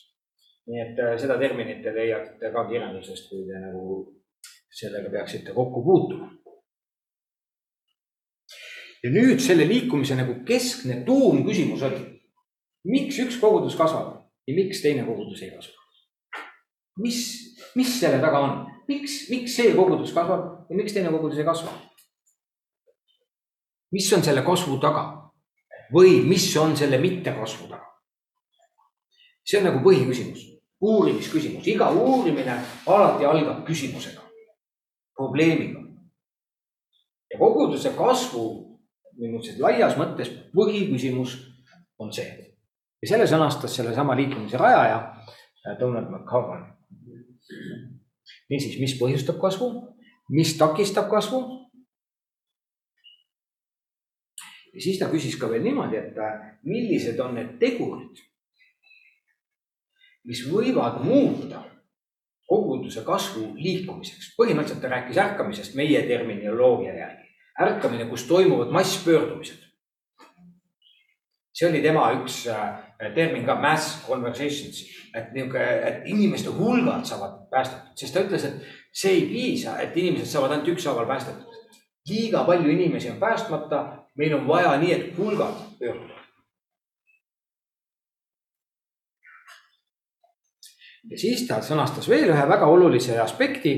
nii 0.73 0.83
et 0.87 1.05
äh, 1.05 1.13
seda 1.21 1.37
terminit 1.37 1.85
te 1.85 1.93
leiate 1.93 2.49
ka 2.49 2.65
kirjandusest, 2.73 3.29
kui 3.29 3.45
te 3.45 3.61
nagu 3.61 4.01
sellega 4.73 5.13
peaksite 5.19 5.53
kokku 5.53 5.85
puutuma. 5.85 6.33
ja 9.03 9.13
nüüd 9.13 9.37
selle 9.37 9.69
liikumise 9.69 10.17
nagu 10.17 10.41
keskne 10.49 11.03
tuumküsimus 11.05 11.91
oli, 11.91 12.05
miks 12.89 13.21
üks 13.21 13.37
kogudus 13.37 13.77
kasvab 13.77 14.16
ja 14.47 14.55
miks 14.55 14.81
teine 14.81 15.05
kogudus 15.05 15.41
ei 15.43 15.51
kasva? 15.51 15.75
mis, 17.03 17.19
mis 17.75 17.99
selle 17.99 18.19
taga 18.23 18.39
on? 18.39 18.65
miks, 18.87 19.27
miks 19.29 19.55
see 19.59 19.73
kogudus 19.75 20.13
kasvab 20.15 20.69
ja 20.69 20.75
miks 20.79 20.95
teine 20.95 21.11
kogudus 21.13 21.39
ei 21.39 21.47
kasva? 21.47 21.73
mis 23.91 24.13
on 24.13 24.23
selle 24.23 24.43
kasvu 24.47 24.79
taga 24.83 25.05
või 25.93 26.21
mis 26.27 26.49
on 26.59 26.75
selle 26.77 26.99
mittekasvu 27.01 27.67
taga? 27.71 27.85
see 29.47 29.59
on 29.61 29.69
nagu 29.69 29.83
põhiküsimus, 29.83 30.41
uurimisküsimus, 30.83 31.67
iga 31.71 31.89
uurimine 31.95 32.57
alati 32.85 33.25
algab 33.25 33.61
küsimusega, 33.67 34.23
probleemiga. 35.15 35.83
ja 37.31 37.39
koguduse 37.39 37.93
kasvu 37.95 38.47
niisuguses 39.17 39.59
laias 39.59 39.95
mõttes 39.97 40.29
põhiküsimus 40.55 41.39
on 41.99 42.11
see 42.13 42.46
ja 43.01 43.11
selle 43.11 43.27
sõnastas 43.29 43.75
sellesama 43.75 44.15
liikumise 44.17 44.57
rajaja 44.57 45.01
Donald 45.79 46.09
McCowan 46.09 46.65
niisiis, 48.49 48.79
mis 48.81 48.95
põhjustab 48.99 49.39
kasvu, 49.41 49.71
mis 50.33 50.55
takistab 50.59 51.09
kasvu? 51.11 51.43
ja 54.73 54.83
siis 54.83 54.99
ta 55.01 55.07
küsis 55.09 55.37
ka 55.39 55.49
veel 55.49 55.63
niimoodi, 55.65 55.97
et 55.97 56.17
millised 56.67 57.17
on 57.23 57.33
need 57.33 57.55
tegurid, 57.61 58.19
mis 60.27 60.43
võivad 60.51 60.99
muuta 61.05 61.63
koguduse 62.47 63.01
kasvu 63.07 63.55
liikumiseks. 63.57 64.35
põhimõtteliselt 64.37 64.83
ta 64.83 64.91
rääkis 64.91 65.17
ärkamisest 65.23 65.75
meie 65.75 66.03
terminoloogia 66.07 66.93
järgi. 66.93 67.25
ärkamine, 67.61 68.05
kus 68.09 68.27
toimuvad 68.27 68.71
masspöördumised. 68.71 69.65
see 71.53 71.69
oli 71.69 71.81
tema 71.81 72.11
üks 72.19 72.45
äh, 72.47 72.86
termin 73.15 73.45
ka, 73.45 73.55
mass 73.61 74.01
conversations, 74.07 74.81
et 75.13 75.31
niisugune, 75.33 75.65
et 75.87 76.09
inimeste 76.09 76.49
hulgad 76.49 77.05
saavad 77.05 77.43
päästetud, 77.51 77.93
sest 77.99 78.13
ta 78.13 78.25
ütles, 78.25 78.45
et 78.47 78.67
see 78.93 79.13
ei 79.19 79.25
piisa, 79.29 79.77
et 79.81 79.97
inimesed 79.97 80.31
saavad 80.31 80.55
ainult 80.55 80.73
ükshaaval 80.75 81.07
päästetud. 81.09 81.55
liiga 82.07 82.43
palju 82.47 82.69
inimesi 82.71 83.09
on 83.11 83.17
päästmata, 83.19 84.07
meil 84.15 84.33
on 84.35 84.47
vaja 84.47 84.77
nii, 84.79 84.93
et 84.93 85.17
hulgad 85.17 85.57
pöörduvad. 85.79 86.17
ja 91.09 91.17
siis 91.17 91.45
ta 91.47 91.61
sõnastas 91.63 92.09
veel 92.09 92.31
ühe 92.33 92.47
väga 92.49 92.67
olulise 92.67 93.19
aspekti 93.19 93.73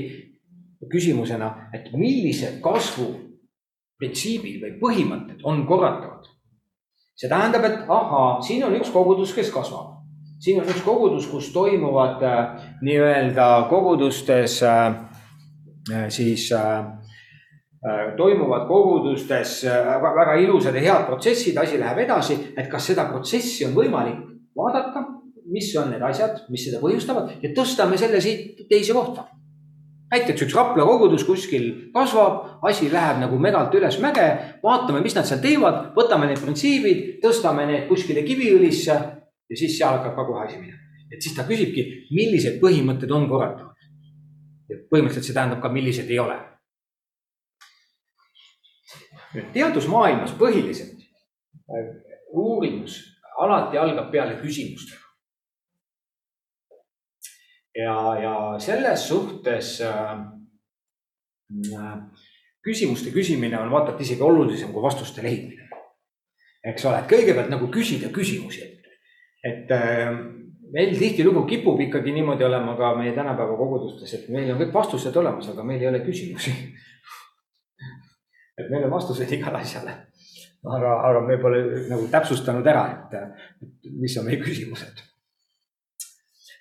küsimusena, 0.90 1.70
et 1.74 1.92
millised 1.92 2.60
kasvu 2.64 3.08
printsiibid 4.00 4.62
või 4.62 4.76
põhimõtted 4.80 5.44
on 5.44 5.66
korratavad. 5.68 6.26
See 7.20 7.28
tähendab, 7.28 7.64
et 7.68 7.88
ahaa, 7.88 8.40
siin 8.40 8.64
on 8.64 8.76
üks 8.80 8.92
kogudus, 8.94 9.34
kes 9.36 9.52
kasvab 9.52 10.00
siin 10.40 10.60
on 10.60 10.68
üks 10.68 10.82
kogudus, 10.84 11.28
kus 11.28 11.50
toimuvad 11.52 12.22
äh, 12.24 12.64
nii-öelda 12.82 13.48
kogudustes 13.70 14.62
äh, 14.62 14.86
äh, 15.92 16.08
siis 16.08 16.50
toimuvad 18.16 18.66
kogudustes 18.68 19.62
väga 20.02 20.34
ilusad 20.36 20.74
ja 20.76 20.80
head 20.84 21.06
protsessid, 21.06 21.56
asi 21.56 21.78
läheb 21.80 22.02
edasi, 22.02 22.34
et 22.56 22.68
kas 22.68 22.90
seda 22.90 23.06
protsessi 23.08 23.64
on 23.64 23.72
võimalik 23.72 24.18
vaadata, 24.56 25.00
mis 25.48 25.70
on 25.80 25.88
need 25.94 26.04
asjad, 26.04 26.42
mis 26.52 26.66
seda 26.68 26.76
põhjustavad 26.82 27.40
ja 27.40 27.52
tõstame 27.56 27.96
selle 27.96 28.20
siit 28.20 28.66
teise 28.68 28.92
kohta. 28.92 29.24
Näiteks 30.10 30.44
üks 30.46 30.54
Rapla 30.54 30.84
kogudus 30.86 31.24
kuskil 31.24 31.66
kasvab, 31.94 32.60
asi 32.66 32.90
läheb 32.92 33.20
nagu 33.22 33.38
megalt 33.38 33.74
üles 33.78 33.98
mäge, 34.02 34.26
vaatame, 34.62 35.02
mis 35.04 35.14
nad 35.16 35.28
seal 35.28 35.42
teevad, 35.42 35.90
võtame 35.96 36.28
need 36.30 36.42
printsiibid, 36.42 37.02
tõstame 37.22 37.66
need 37.68 37.88
kuskile 37.88 38.24
Kiviõlisse 38.26 38.96
ja 39.50 39.58
siis 39.58 39.76
seal 39.78 39.98
hakkab 39.98 40.16
ka 40.18 40.26
kohe 40.28 40.46
asi 40.46 40.58
minema. 40.58 40.78
et 41.10 41.22
siis 41.22 41.34
ta 41.34 41.42
küsibki, 41.42 42.06
millised 42.14 42.60
põhimõtted 42.62 43.10
on 43.10 43.28
korratavad. 43.28 43.74
põhimõtteliselt 44.90 45.26
see 45.26 45.34
tähendab 45.34 45.62
ka, 45.62 45.68
millised 45.68 46.10
ei 46.10 46.18
ole. 46.18 46.38
nüüd 49.34 49.52
teadusmaailmas 49.54 50.32
põhiliselt 50.38 50.98
äh, 51.70 51.90
uurimus 52.34 52.98
alati 53.38 53.78
algab 53.78 54.10
peale 54.10 54.38
küsimustega. 54.42 54.99
Ja, 57.74 57.96
ja 58.22 58.34
selles 58.58 59.08
suhtes 59.08 59.80
äh, 59.80 60.12
äh, 61.74 61.94
küsimuste 62.62 63.10
küsimine 63.10 63.58
on 63.60 63.70
vaata 63.70 63.94
et 63.94 64.04
isegi 64.06 64.22
olulisem 64.22 64.72
kui 64.72 64.82
vastuste 64.82 65.22
leidmine. 65.22 65.68
eks 66.64 66.84
ole, 66.84 66.98
et 67.00 67.08
kõigepealt 67.08 67.48
nagu 67.48 67.70
küsida 67.72 68.10
küsimusi, 68.12 68.66
et 69.44 69.70
äh, 69.72 70.10
meil 70.72 70.92
tihtilugu 70.98 71.46
kipub 71.48 71.80
ikkagi 71.80 72.12
niimoodi 72.12 72.44
olema 72.44 72.76
ka 72.76 72.92
meie 72.98 73.14
tänapäeva 73.16 73.56
kogudustes, 73.56 74.12
et 74.14 74.28
meil 74.28 74.52
on 74.52 74.60
kõik 74.60 74.74
vastused 74.74 75.16
olemas, 75.16 75.48
aga 75.48 75.64
meil 75.64 75.80
ei 75.80 75.88
ole 75.88 76.02
küsimusi. 76.04 76.52
et 78.58 78.68
meil 78.68 78.84
on 78.84 78.92
vastused 78.92 79.32
igale 79.32 79.62
asjale. 79.64 79.96
aga, 80.64 80.96
aga 81.08 81.20
me 81.26 81.38
pole 81.40 81.62
nagu 81.88 82.08
täpsustanud 82.12 82.66
ära, 82.66 82.84
et 83.08 83.90
mis 83.96 84.18
on 84.20 84.28
meie 84.28 84.42
küsimused. 84.42 85.09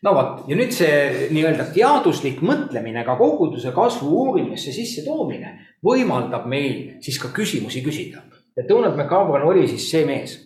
No 0.03 0.13
vot, 0.15 0.43
ja 0.47 0.55
nüüd 0.55 0.73
see 0.75 1.29
nii-öelda 1.33 1.69
teaduslik 1.75 2.43
mõtlemine, 2.45 3.03
ka 3.05 3.17
koguduse 3.19 3.73
kasvu 3.75 4.11
uurimisse 4.23 4.71
sissetoomine 4.75 5.55
võimaldab 5.85 6.45
meil 6.47 7.01
siis 7.03 7.19
ka 7.21 7.33
küsimusi 7.35 7.83
küsida. 7.85 8.23
ja 8.55 8.67
Donald 8.67 8.95
McCavan 8.95 9.43
oli 9.47 9.67
siis 9.67 9.89
see 9.91 10.05
mees 10.05 10.37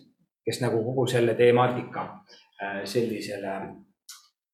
kes 0.46 0.60
nagu 0.62 0.84
kogu 0.84 1.08
selle 1.08 1.36
temaatika 1.36 2.04
äh, 2.63 2.84
sellisele, 2.86 3.56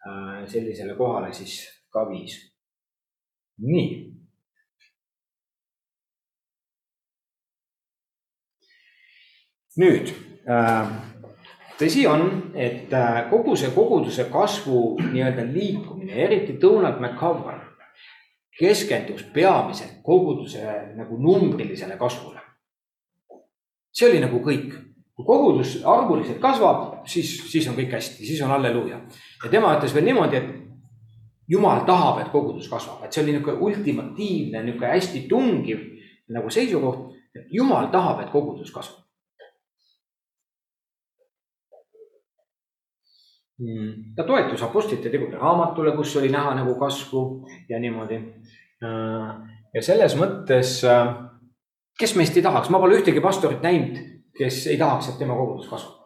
äh, 0.07 0.47
sellisele 0.47 0.95
kohale 0.95 1.33
siis 1.33 1.61
ka 1.89 2.05
viis. 2.09 2.37
nii. 3.57 4.15
nüüd 9.79 10.09
äh, 10.49 10.87
tõsi 11.79 12.05
on, 12.07 12.51
et 12.53 12.91
kogu 13.29 13.55
see 13.55 13.71
koguduse 13.75 14.27
kasvu 14.31 14.99
nii-öelda 14.99 15.45
liikumine, 15.47 16.13
eriti 16.25 16.57
Donald 16.61 16.99
McCowan 16.99 17.61
keskendus 18.59 19.23
peamiselt 19.33 20.01
koguduse 20.03 20.61
nagu 20.95 21.17
numbrilisele 21.17 21.97
kasvule. 21.97 22.39
see 23.93 24.09
oli 24.09 24.19
nagu 24.21 24.39
kõik 24.39 24.75
kui 25.19 25.25
kogudus 25.25 25.79
arvuliselt 25.83 26.37
kasvab, 26.39 27.01
siis, 27.07 27.31
siis 27.51 27.65
on 27.67 27.75
kõik 27.75 27.91
hästi, 27.91 28.23
siis 28.25 28.41
on 28.41 28.53
halleluuja. 28.53 28.99
ja 29.43 29.49
tema 29.51 29.73
ütles 29.75 29.93
veel 29.95 30.05
niimoodi, 30.05 30.37
et 30.37 30.45
jumal 31.47 31.83
tahab, 31.85 32.21
et 32.21 32.31
kogudus 32.31 32.69
kasvab, 32.71 33.03
et 33.03 33.11
see 33.13 33.23
oli 33.23 33.33
niisugune 33.35 33.59
ultimatiivne, 33.67 34.63
niisugune 34.63 34.93
hästi 34.93 35.25
tungiv 35.27 35.81
nagu 36.31 36.49
seisukoht, 36.49 37.17
et 37.35 37.51
jumal 37.51 37.89
tahab, 37.91 38.21
et 38.23 38.31
kogudus 38.31 38.71
kasvab. 38.71 39.08
Ta 44.15 44.23
toetus 44.23 44.63
Apostlite 44.63 45.09
tegude 45.09 45.37
raamatule, 45.37 45.91
kus 45.95 46.15
oli 46.17 46.29
näha 46.31 46.53
nagu 46.55 46.75
kasvu 46.79 47.23
ja 47.69 47.79
niimoodi. 47.79 48.19
Äh, 48.83 49.31
ja 49.73 49.81
selles 49.83 50.15
mõttes, 50.19 50.79
äh, 50.87 51.09
kes 51.99 52.15
meist 52.15 52.37
ei 52.37 52.43
tahaks, 52.45 52.71
ma 52.71 52.79
pole 52.79 52.99
ühtegi 53.01 53.21
pastorit 53.23 53.63
näinud, 53.65 53.99
kes 54.37 54.61
ei 54.71 54.77
tahaks, 54.79 55.11
et 55.11 55.19
tema 55.19 55.35
kogudus 55.35 55.67
kasvab. 55.71 55.97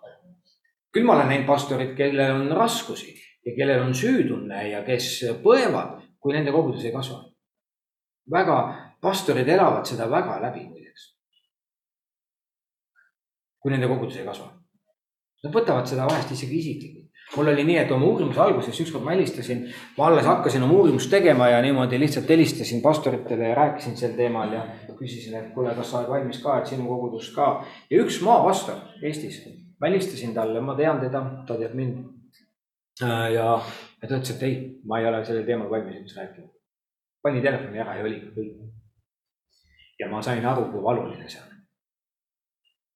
küll 0.93 1.05
ma 1.05 1.15
olen 1.15 1.29
näinud 1.29 1.47
pastorit, 1.49 1.95
kellel 1.97 2.35
on 2.35 2.51
raskusi 2.53 3.15
ja 3.45 3.53
kellel 3.55 3.81
on 3.81 3.95
süütunne 3.97 4.67
ja 4.69 4.83
kes 4.85 5.23
põevad, 5.41 6.03
kui 6.21 6.33
nende 6.33 6.51
kogudus 6.51 6.85
ei 6.85 6.91
kasva. 6.93 7.23
väga, 8.31 8.57
pastorid 9.01 9.47
elavad 9.47 9.85
seda 9.85 10.09
väga 10.09 10.41
läbi 10.41 10.65
muideks. 10.65 11.07
kui 13.59 13.71
nende 13.71 13.87
kogudus 13.87 14.17
ei 14.17 14.25
kasva. 14.25 14.49
Nad 15.43 15.53
võtavad 15.53 15.85
seda 15.85 16.05
vahest 16.07 16.31
isegi 16.31 16.59
isiklikult 16.59 17.02
mul 17.35 17.47
oli 17.47 17.63
nii, 17.63 17.77
et 17.81 17.91
oma 17.91 18.05
uurimuse 18.05 18.41
alguses 18.41 18.79
ükskord 18.83 19.03
ma 19.05 19.13
helistasin, 19.15 19.63
ma 19.97 20.07
alles 20.07 20.25
hakkasin 20.25 20.63
oma 20.63 20.77
uurimust 20.81 21.09
tegema 21.09 21.47
ja 21.49 21.61
niimoodi 21.61 21.99
lihtsalt 21.99 22.29
helistasin 22.29 22.81
pastoritele 22.81 23.47
ja 23.49 23.55
rääkisin 23.55 23.97
sel 23.97 24.13
teemal 24.17 24.53
ja 24.53 24.65
küsisin, 24.99 25.35
et 25.39 25.53
kuule, 25.53 25.73
kas 25.75 25.91
sa 25.91 25.99
oled 25.99 26.09
valmis 26.09 26.41
ka, 26.43 26.57
et 26.59 26.69
sinu 26.69 26.87
kogudus 26.87 27.31
ka. 27.35 27.47
ja 27.89 28.01
üks 28.03 28.19
maapastor 28.25 28.81
Eestis, 29.01 29.41
ma 29.81 29.89
helistasin 29.89 30.33
talle, 30.33 30.61
ma 30.61 30.75
tean 30.77 31.01
teda, 31.01 31.23
ta 31.47 31.57
teab 31.57 31.73
mind. 31.77 32.03
ja, 33.01 33.17
ja 33.33 34.07
ta 34.07 34.13
ütles, 34.13 34.35
et 34.35 34.45
ei, 34.49 34.59
ma 34.85 34.99
ei 34.99 35.09
ole 35.09 35.23
sellel 35.25 35.47
teemal 35.49 35.71
valmis 35.71 36.03
üldse 36.03 36.21
rääkima. 36.21 36.47
pani 37.23 37.41
telefoni 37.41 37.79
ära 37.79 37.97
ja 37.97 38.05
oligi 38.05 38.29
kõik. 38.37 38.61
ja 39.99 40.11
ma 40.11 40.21
sain 40.21 40.45
aru, 40.45 40.69
kui 40.71 40.83
valuline 40.83 41.29
see 41.29 41.41
on. 41.41 41.59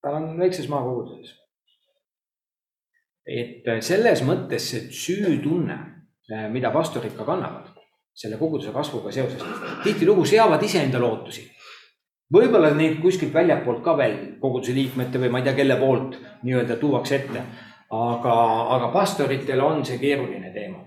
tal 0.02 0.22
on 0.22 0.32
väikses 0.40 0.70
maakoguduses 0.70 1.36
et 3.28 3.68
äh, 3.68 3.82
selles 3.84 4.24
mõttes 4.26 4.70
see 4.72 4.88
süütunne, 4.94 5.76
äh, 6.32 6.48
mida 6.52 6.72
pastorid 6.72 7.16
ka 7.18 7.28
kannavad 7.28 7.74
selle 8.18 8.40
koguduse 8.40 8.72
kasvuga 8.74 9.12
seoses, 9.14 9.44
tihtilugu 9.84 10.24
seavad 10.26 10.64
iseenda 10.64 11.00
lootusi. 11.00 11.44
võib-olla 12.34 12.74
neid 12.76 12.98
kuskilt 13.02 13.34
väljapoolt 13.34 13.84
ka 13.84 13.94
veel 13.98 14.16
koguduse 14.42 14.74
liikmete 14.74 15.20
või 15.22 15.30
ma 15.32 15.40
ei 15.40 15.46
tea, 15.46 15.54
kelle 15.60 15.78
poolt 15.80 16.18
nii-öelda 16.44 16.80
tuuakse 16.82 17.16
ette. 17.16 17.44
aga, 17.92 18.34
aga 18.76 18.88
pastoritel 18.92 19.62
on 19.62 19.86
see 19.86 20.00
keeruline 20.00 20.52
teema. 20.54 20.84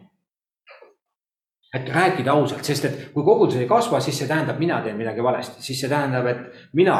et 1.74 1.88
rääkida 1.88 2.32
ausalt, 2.32 2.64
sest 2.64 2.84
et 2.84 3.12
kui 3.12 3.22
kogudus 3.24 3.56
ei 3.56 3.68
kasva, 3.68 4.00
siis 4.00 4.18
see 4.18 4.28
tähendab, 4.28 4.58
mina 4.58 4.80
teen 4.82 4.96
midagi 4.96 5.22
valesti, 5.22 5.62
siis 5.62 5.80
see 5.80 5.88
tähendab, 5.88 6.26
et 6.26 6.72
mina 6.72 6.96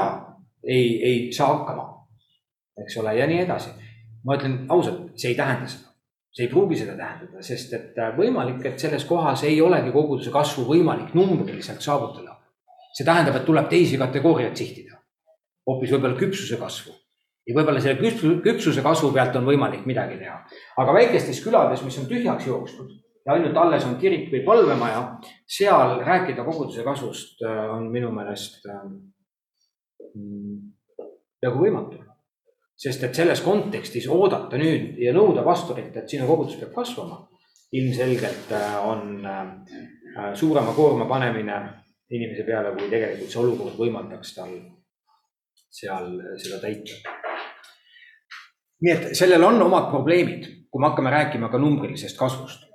ei, 0.63 1.03
ei 1.03 1.33
saa 1.33 1.49
hakkama. 1.57 2.07
eks 2.85 2.97
ole, 2.97 3.19
ja 3.19 3.27
nii 3.27 3.41
edasi 3.41 3.71
ma 4.25 4.37
ütlen 4.37 4.65
ausalt, 4.69 5.11
see 5.19 5.33
ei 5.33 5.39
tähenda 5.39 5.69
seda. 5.69 5.89
see 6.31 6.45
ei 6.47 6.51
pruugi 6.53 6.77
seda 6.79 6.93
tähendada, 6.95 7.41
sest 7.43 7.73
et 7.75 7.97
äh, 7.99 8.13
võimalik, 8.15 8.61
et 8.69 8.79
selles 8.79 9.03
kohas 9.09 9.43
ei 9.49 9.57
olegi 9.61 9.91
koguduse 9.91 10.31
kasvu 10.31 10.63
võimalik 10.69 11.15
numbriliselt 11.19 11.83
saavutada. 11.83 12.37
see 12.95 13.05
tähendab, 13.05 13.37
et 13.37 13.47
tuleb 13.47 13.69
teisi 13.69 13.99
kategooriaid 13.99 14.57
sihtida. 14.57 14.99
hoopis 15.67 15.93
võib-olla 15.95 16.19
küpsuse 16.19 16.57
kasvu. 16.61 16.95
ja 17.47 17.57
võib-olla 17.57 17.81
selle 17.81 18.13
küpsuse 18.45 18.83
kasvu 18.83 19.13
pealt 19.13 19.37
on 19.37 19.47
võimalik 19.47 19.87
midagi 19.87 20.19
teha. 20.19 20.43
aga 20.79 20.95
väikestes 20.95 21.43
külades, 21.45 21.83
mis 21.83 21.99
on 21.99 22.07
tühjaks 22.07 22.47
jooksnud 22.47 22.91
ja 23.27 23.33
ainult 23.33 23.57
alles 23.57 23.85
on 23.85 23.97
kirik 24.01 24.31
või 24.33 24.45
palvemaja, 24.45 25.03
seal 25.47 25.99
rääkida 26.07 26.45
koguduse 26.45 26.85
kasvust 26.85 27.43
äh, 27.43 27.65
on 27.75 27.91
minu 27.91 28.13
meelest 28.15 28.63
äh, 28.69 28.87
mm, 30.15 30.63
peaaegu 31.41 31.67
võimatu 31.67 32.10
sest 32.81 33.05
et 33.05 33.17
selles 33.17 33.43
kontekstis 33.45 34.07
oodata 34.09 34.59
nüüd 34.61 34.97
ja 35.03 35.13
nõuda 35.13 35.45
pastorit, 35.45 35.93
et 35.97 36.09
sinu 36.09 36.29
kogudus 36.29 36.57
peab 36.61 36.73
kasvama, 36.79 37.21
ilmselgelt 37.77 38.55
äh, 38.57 38.79
on 38.89 39.27
äh, 39.27 40.31
suurema 40.35 40.73
koorma 40.77 41.07
panemine 41.11 41.59
inimese 42.11 42.47
peale, 42.47 42.73
kui 42.77 42.89
tegelikult 42.91 43.31
see 43.31 43.43
olukord 43.43 43.77
võimaldaks 43.79 44.35
tal 44.35 44.55
seal 45.71 46.17
seda 46.43 46.59
täita. 46.65 46.97
nii 48.81 48.93
et 48.95 49.13
sellel 49.15 49.45
on 49.45 49.63
omad 49.63 49.91
probleemid, 49.93 50.49
kui 50.71 50.83
me 50.83 50.89
hakkame 50.89 51.13
rääkima 51.15 51.51
ka 51.53 51.61
numbrilisest 51.63 52.19
kasvust 52.19 52.70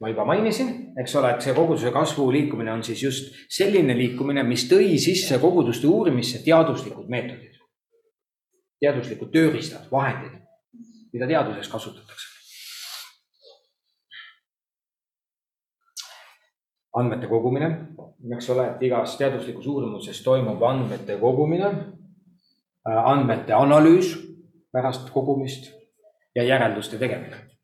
ma 0.00 0.08
juba 0.08 0.24
mainisin, 0.24 0.70
eks 1.00 1.14
ole, 1.18 1.32
et 1.34 1.42
see 1.42 1.54
koguduse 1.56 1.90
kasvu 1.94 2.28
liikumine 2.32 2.72
on 2.72 2.84
siis 2.86 3.02
just 3.02 3.34
selline 3.50 3.96
liikumine, 3.98 4.44
mis 4.46 4.68
tõi 4.70 4.94
sisse 5.02 5.40
koguduste 5.42 5.90
uurimisse 5.90 6.42
teaduslikud 6.44 7.10
meetodid. 7.10 7.56
teaduslikud 8.78 9.32
tööriistad, 9.34 9.88
vahendid, 9.90 10.36
mida 11.12 11.26
teaduses 11.26 11.68
kasutatakse. 11.68 12.34
andmete 16.98 17.28
kogumine, 17.30 17.66
eks 18.34 18.48
ole, 18.50 18.64
et 18.70 18.80
igas 18.82 19.12
teaduslikus 19.18 19.66
uurimuses 19.66 20.22
toimub 20.22 20.62
andmete 20.66 21.18
kogumine, 21.20 21.68
andmete 22.86 23.54
analüüs 23.54 24.14
pärast 24.72 25.10
kogumist 25.14 25.70
ja 26.34 26.42
järelduste 26.42 26.98
tegemine 26.98 27.57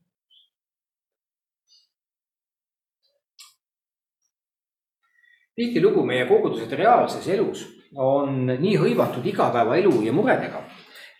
tihtilugu 5.56 6.04
meie 6.06 6.26
kogudused 6.26 6.72
reaalses 6.78 7.26
elus 7.28 7.64
on 7.96 8.46
nii 8.46 8.76
hõivatud 8.80 9.26
igapäevaelu 9.30 10.00
ja 10.02 10.12
muredega, 10.12 10.64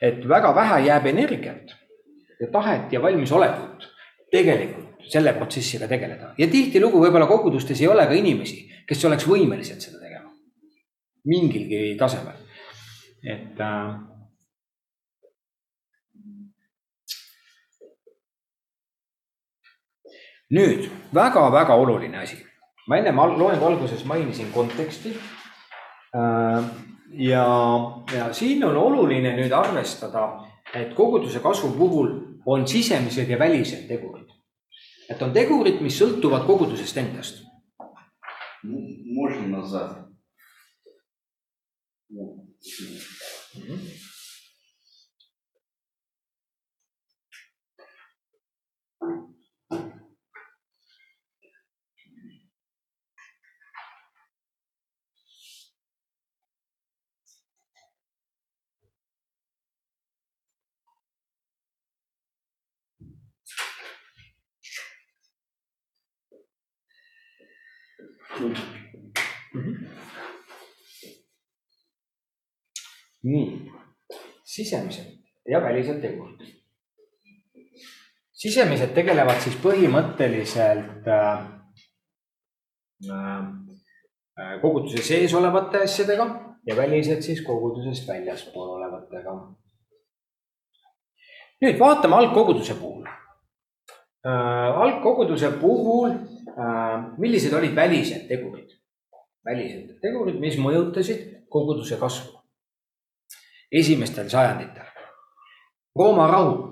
et 0.03 0.25
väga 0.29 0.55
vähe 0.55 0.81
jääb 0.89 1.07
energiat 1.07 1.75
ja 2.41 2.49
tahet 2.53 2.93
ja 2.93 3.03
valmisolekut 3.03 3.87
tegelikult 4.33 5.05
selle 5.11 5.35
protsessiga 5.37 5.89
tegeleda. 5.89 6.33
ja 6.39 6.49
tihtilugu 6.49 7.03
võib-olla 7.05 7.27
kogudustes 7.27 7.81
ei 7.81 7.89
ole 7.89 8.07
ka 8.07 8.17
inimesi, 8.17 8.65
kes 8.89 9.05
oleks 9.05 9.29
võimelised 9.29 9.81
seda 9.81 10.01
tegema 10.01 10.33
mingilgi 11.25 11.95
tasemel. 11.99 12.41
et 13.23 13.61
äh, 13.61 13.95
nüüd 20.51 20.91
väga-väga 21.15 21.75
oluline 21.75 22.19
asi 22.19 22.43
ma 22.88 22.98
ennem 22.98 23.20
loengu 23.38 23.66
alguses 23.66 24.06
mainisin 24.06 24.52
konteksti. 24.52 25.14
Äh, 26.16 26.64
ja, 27.12 27.46
ja 28.16 28.34
siin 28.34 28.64
on 28.64 28.78
oluline 28.78 29.36
nüüd 29.38 29.54
arvestada, 29.54 30.26
et 30.74 30.94
koguduse 30.94 31.40
kasvu 31.40 31.72
puhul 31.78 32.10
on 32.46 32.68
sisemised 32.68 33.30
ja 33.30 33.40
välised 33.40 33.88
tegurid. 33.88 34.30
et 35.10 35.22
on 35.26 35.32
tegurid, 35.34 35.80
mis 35.82 35.96
sõltuvad 35.98 36.44
kogudusest 36.46 36.98
endast. 37.02 37.40
Можно 38.62 39.48
назад. 39.48 40.06
Nii, 73.25 73.73
sisemised 74.45 75.07
ja 75.49 75.61
välised 75.63 76.01
tegurid. 76.01 76.41
sisemised 78.33 78.93
tegelevad 78.95 79.41
siis 79.41 79.57
põhimõtteliselt 79.63 81.07
äh, 81.09 81.45
äh, 83.11 84.55
koguduse 84.61 85.03
sees 85.03 85.35
olevate 85.35 85.85
asjadega 85.87 86.27
ja 86.67 86.77
välised 86.77 87.23
siis 87.23 87.41
kogudusest 87.47 88.09
väljaspool 88.09 88.77
olevatega. 88.77 89.35
nüüd 91.65 91.81
vaatame 91.81 92.21
algkoguduse 92.21 92.75
puhul 92.75 93.07
äh,. 93.09 94.81
algkoguduse 94.85 95.51
puhul 95.61 96.17
millised 97.19 97.53
olid 97.53 97.75
välised 97.77 98.29
tegurid? 98.29 98.71
välised 99.45 100.01
tegurid, 100.01 100.41
mis 100.41 100.57
mõjutasid 100.59 101.47
koguduse 101.49 101.97
kasvu 101.97 102.34
esimestel 103.73 104.29
sajanditel. 104.29 104.87
Rooma 105.99 106.27
rahu. 106.27 106.71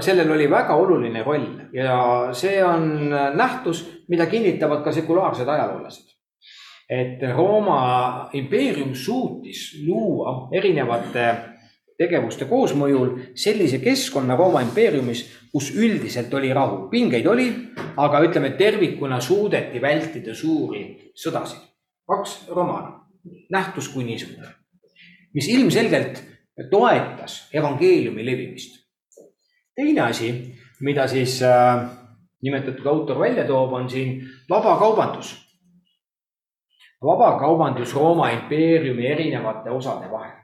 sellel 0.00 0.30
oli 0.30 0.50
väga 0.50 0.74
oluline 0.76 1.22
roll 1.22 1.46
ja 1.72 2.28
see 2.32 2.64
on 2.64 3.08
nähtus, 3.34 4.02
mida 4.08 4.26
kinnitavad 4.26 4.84
ka 4.84 4.92
sekulaarsed 4.92 5.48
ajaloolased. 5.48 6.12
et 6.90 7.22
Rooma 7.36 8.28
impeerium 8.32 8.94
suutis 8.94 9.82
luua 9.86 10.48
erinevate 10.52 11.52
tegevuste 12.02 12.48
koosmõjul 12.50 13.14
sellise 13.38 13.78
keskkonna 13.82 14.36
Rooma 14.36 14.62
impeeriumis, 14.64 15.24
kus 15.52 15.70
üldiselt 15.76 16.32
oli 16.34 16.52
rahu, 16.54 16.86
pingeid 16.90 17.26
oli, 17.28 17.48
aga 17.96 18.22
ütleme 18.26 18.54
tervikuna 18.58 19.20
suudeti 19.20 19.82
vältida 19.82 20.34
suuri 20.34 21.12
sõdasid. 21.14 21.68
kaks 22.08 22.48
romaani, 22.50 23.01
nähtus 23.50 23.88
kui 23.88 24.04
niisugune, 24.04 24.48
mis 25.34 25.48
ilmselgelt 25.48 26.24
toetas 26.70 27.48
evangeeliumi 27.54 28.26
levimist. 28.26 28.82
teine 29.74 30.00
asi, 30.00 30.54
mida 30.80 31.06
siis 31.08 31.42
äh, 31.42 31.90
nimetatud 32.42 32.86
autor 32.86 33.18
välja 33.18 33.44
toob, 33.46 33.72
on 33.72 33.90
siin 33.90 34.28
vabakaubandus. 34.50 35.48
vabakaubandus 37.04 37.94
Rooma 37.94 38.30
impeeriumi 38.30 39.06
erinevate 39.06 39.70
osade 39.70 40.10
vahel 40.10 40.42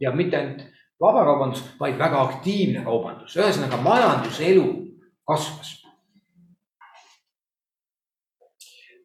ja 0.00 0.12
mitte 0.12 0.36
ainult 0.36 0.62
vabakaubandus, 1.00 1.64
vaid 1.80 1.98
väga 1.98 2.22
aktiivne 2.22 2.84
kaubandus, 2.84 3.36
ühesõnaga 3.36 3.76
majanduselu 3.82 4.68
kasvas. 5.26 5.74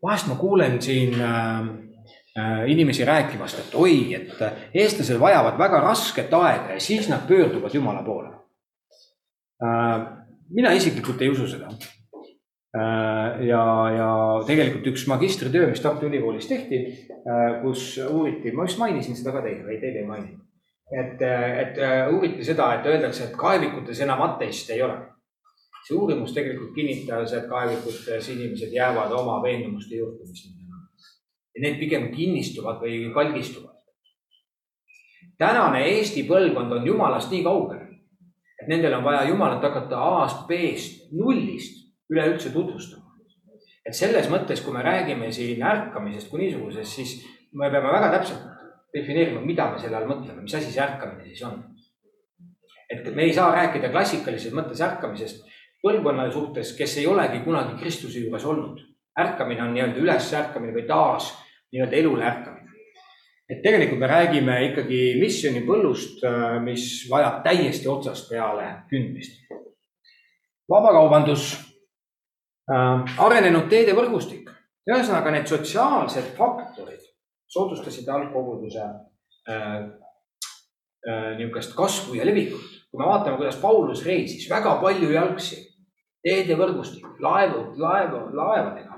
vahest 0.04 0.28
ma 0.28 0.36
kuulen 0.36 0.82
siin 0.82 1.14
äh, 1.22 1.68
inimesi 2.68 3.06
rääkimast, 3.06 3.60
et 3.60 3.76
oi, 3.78 4.14
et 4.18 4.40
eestlased 4.74 5.20
vajavad 5.22 5.58
väga 5.60 5.82
rasket 5.84 6.34
aega 6.34 6.74
ja 6.74 6.80
siis 6.82 7.10
nad 7.10 7.28
pöörduvad 7.28 7.74
Jumala 7.74 8.02
poole 8.04 8.32
äh,. 9.62 10.08
mina 10.50 10.72
isiklikult 10.74 11.22
ei 11.22 11.30
usu 11.30 11.48
seda 11.48 11.70
äh,. 11.70 13.44
ja, 13.46 13.66
ja 13.98 14.10
tegelikult 14.48 14.88
üks 14.96 15.06
magistritöö, 15.08 15.68
mis 15.70 15.82
Tartu 15.82 16.10
Ülikoolis 16.10 16.50
tehti, 16.50 16.82
äh, 17.22 17.62
kus 17.62 18.00
uuriti, 18.10 18.52
ma 18.52 18.66
vist 18.66 18.82
mainisin 18.82 19.16
seda 19.20 19.36
ka 19.38 19.46
teile 19.46 19.68
või 19.68 19.78
teile 19.84 20.02
ei 20.02 20.10
maininud 20.10 20.42
et, 20.92 21.22
et 21.62 21.80
uuriti 22.14 22.46
seda, 22.46 22.70
et 22.78 22.88
öeldakse, 22.90 23.28
et 23.28 23.38
kaevikutes 23.38 24.02
enam 24.06 24.22
ateiste 24.30 24.78
ei 24.78 24.86
ole. 24.86 25.00
see 25.84 25.98
uurimus 26.00 26.32
tegelikult 26.32 26.72
kinnitas, 26.78 27.34
et 27.36 27.50
kaevikutes 27.50 28.30
inimesed 28.32 28.72
jäävad 28.72 29.12
oma 29.12 29.42
veendumuste 29.44 29.98
juurde, 29.98 30.30
mis 30.30 30.46
ja 30.46 30.63
need 31.62 31.80
pigem 31.80 32.10
kinnistuvad 32.14 32.82
või 32.82 33.12
kalgistuvad. 33.14 33.74
tänane 35.38 35.84
Eesti 35.90 36.24
põlvkond 36.28 36.72
on 36.72 36.88
jumalast 36.88 37.32
nii 37.32 37.44
kaugel, 37.44 37.82
et 38.62 38.68
nendel 38.68 38.94
on 38.98 39.04
vaja 39.04 39.28
jumalat 39.30 39.64
hakata 39.64 40.00
A-st, 40.00 40.48
B-st, 40.48 41.12
nullist 41.12 41.84
üleüldse 42.10 42.50
tutvustama. 42.50 43.04
et 43.86 43.94
selles 43.94 44.30
mõttes, 44.32 44.62
kui 44.64 44.74
me 44.74 44.82
räägime 44.82 45.32
siin 45.32 45.64
ärkamisest 45.64 46.30
kui 46.30 46.40
niisugusest, 46.40 46.92
siis 46.96 47.26
me 47.54 47.70
peame 47.70 47.92
väga 47.92 48.12
täpselt 48.18 48.46
defineerima, 48.96 49.42
mida 49.42 49.72
me 49.72 49.80
selle 49.80 49.98
all 49.98 50.08
mõtleme, 50.08 50.42
mis 50.42 50.56
asi 50.56 50.72
see 50.72 50.84
ärkamine 50.84 51.26
siis 51.26 51.44
on. 51.44 51.64
et 52.90 53.16
me 53.16 53.24
ei 53.24 53.34
saa 53.34 53.52
rääkida 53.56 53.90
klassikalises 53.92 54.54
mõttes 54.54 54.82
ärkamisest 54.86 55.44
põlvkonna 55.84 56.30
suhtes, 56.32 56.74
kes 56.78 56.98
ei 57.02 57.08
olegi 57.08 57.42
kunagi 57.44 57.76
Kristuse 57.80 58.20
juures 58.24 58.46
olnud. 58.46 58.80
Ärkamine 59.20 59.64
on 59.64 59.74
nii-öelda 59.74 60.00
ülesärkamine 60.00 60.74
või 60.74 60.88
taas 60.88 61.30
nii-öelda 61.74 61.96
elule 61.96 62.26
ärkamine. 62.26 62.70
et 63.50 63.62
tegelikult 63.62 64.00
me 64.00 64.08
räägime 64.08 64.54
ikkagi 64.66 65.00
missioonipõllust, 65.20 66.24
mis 66.64 66.86
vajab 67.12 67.44
täiesti 67.44 67.88
otsast 67.88 68.30
peale 68.30 68.68
kündmist. 68.90 69.42
vabakaubandus 70.70 71.54
äh,, 72.72 73.18
arenenud 73.18 73.70
teedevõrgustik, 73.70 74.50
ühesõnaga 74.90 75.32
need 75.32 75.48
sotsiaalsed 75.48 76.36
faktorid 76.38 77.04
soodustasid 77.54 78.08
algkoguduse 78.10 78.84
äh, 79.50 79.76
äh, 81.08 81.38
niisugust 81.38 81.76
kasvu 81.76 82.14
ja 82.14 82.26
levikut. 82.26 82.70
kui 82.92 83.00
me 83.02 83.06
vaatame, 83.10 83.38
kuidas 83.38 83.56
Paulus 83.58 84.06
reisis 84.06 84.50
väga 84.50 84.76
palju 84.82 85.10
jalgsi, 85.10 85.56
teedevõrgustik, 86.22 87.08
laevud, 87.26 87.80
laevu, 87.82 88.20
laevadega 88.38 88.93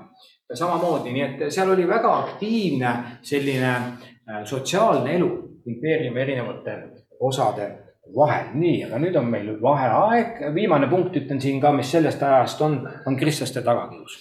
samamoodi, 0.54 1.12
nii 1.12 1.22
et 1.22 1.42
seal 1.50 1.70
oli 1.70 1.88
väga 1.88 2.12
aktiivne 2.18 2.94
selline 3.22 3.72
äh, 3.72 4.44
sotsiaalne 4.44 5.16
elu 5.16 5.30
impeeriumi 5.66 6.20
erinevate 6.20 6.78
osade 7.20 7.70
vahel. 8.16 8.52
nii, 8.54 8.84
aga 8.86 8.98
nüüd 9.02 9.16
on 9.18 9.30
meil 9.30 9.52
vaheaeg, 9.62 10.42
viimane 10.54 10.88
punkt 10.90 11.16
ütlen 11.16 11.40
siin 11.42 11.60
ka, 11.60 11.72
mis 11.72 11.90
sellest 11.90 12.22
ajast 12.22 12.60
on, 12.62 12.80
on 13.06 13.16
kristlaste 13.16 13.62
tagakius 13.66 14.20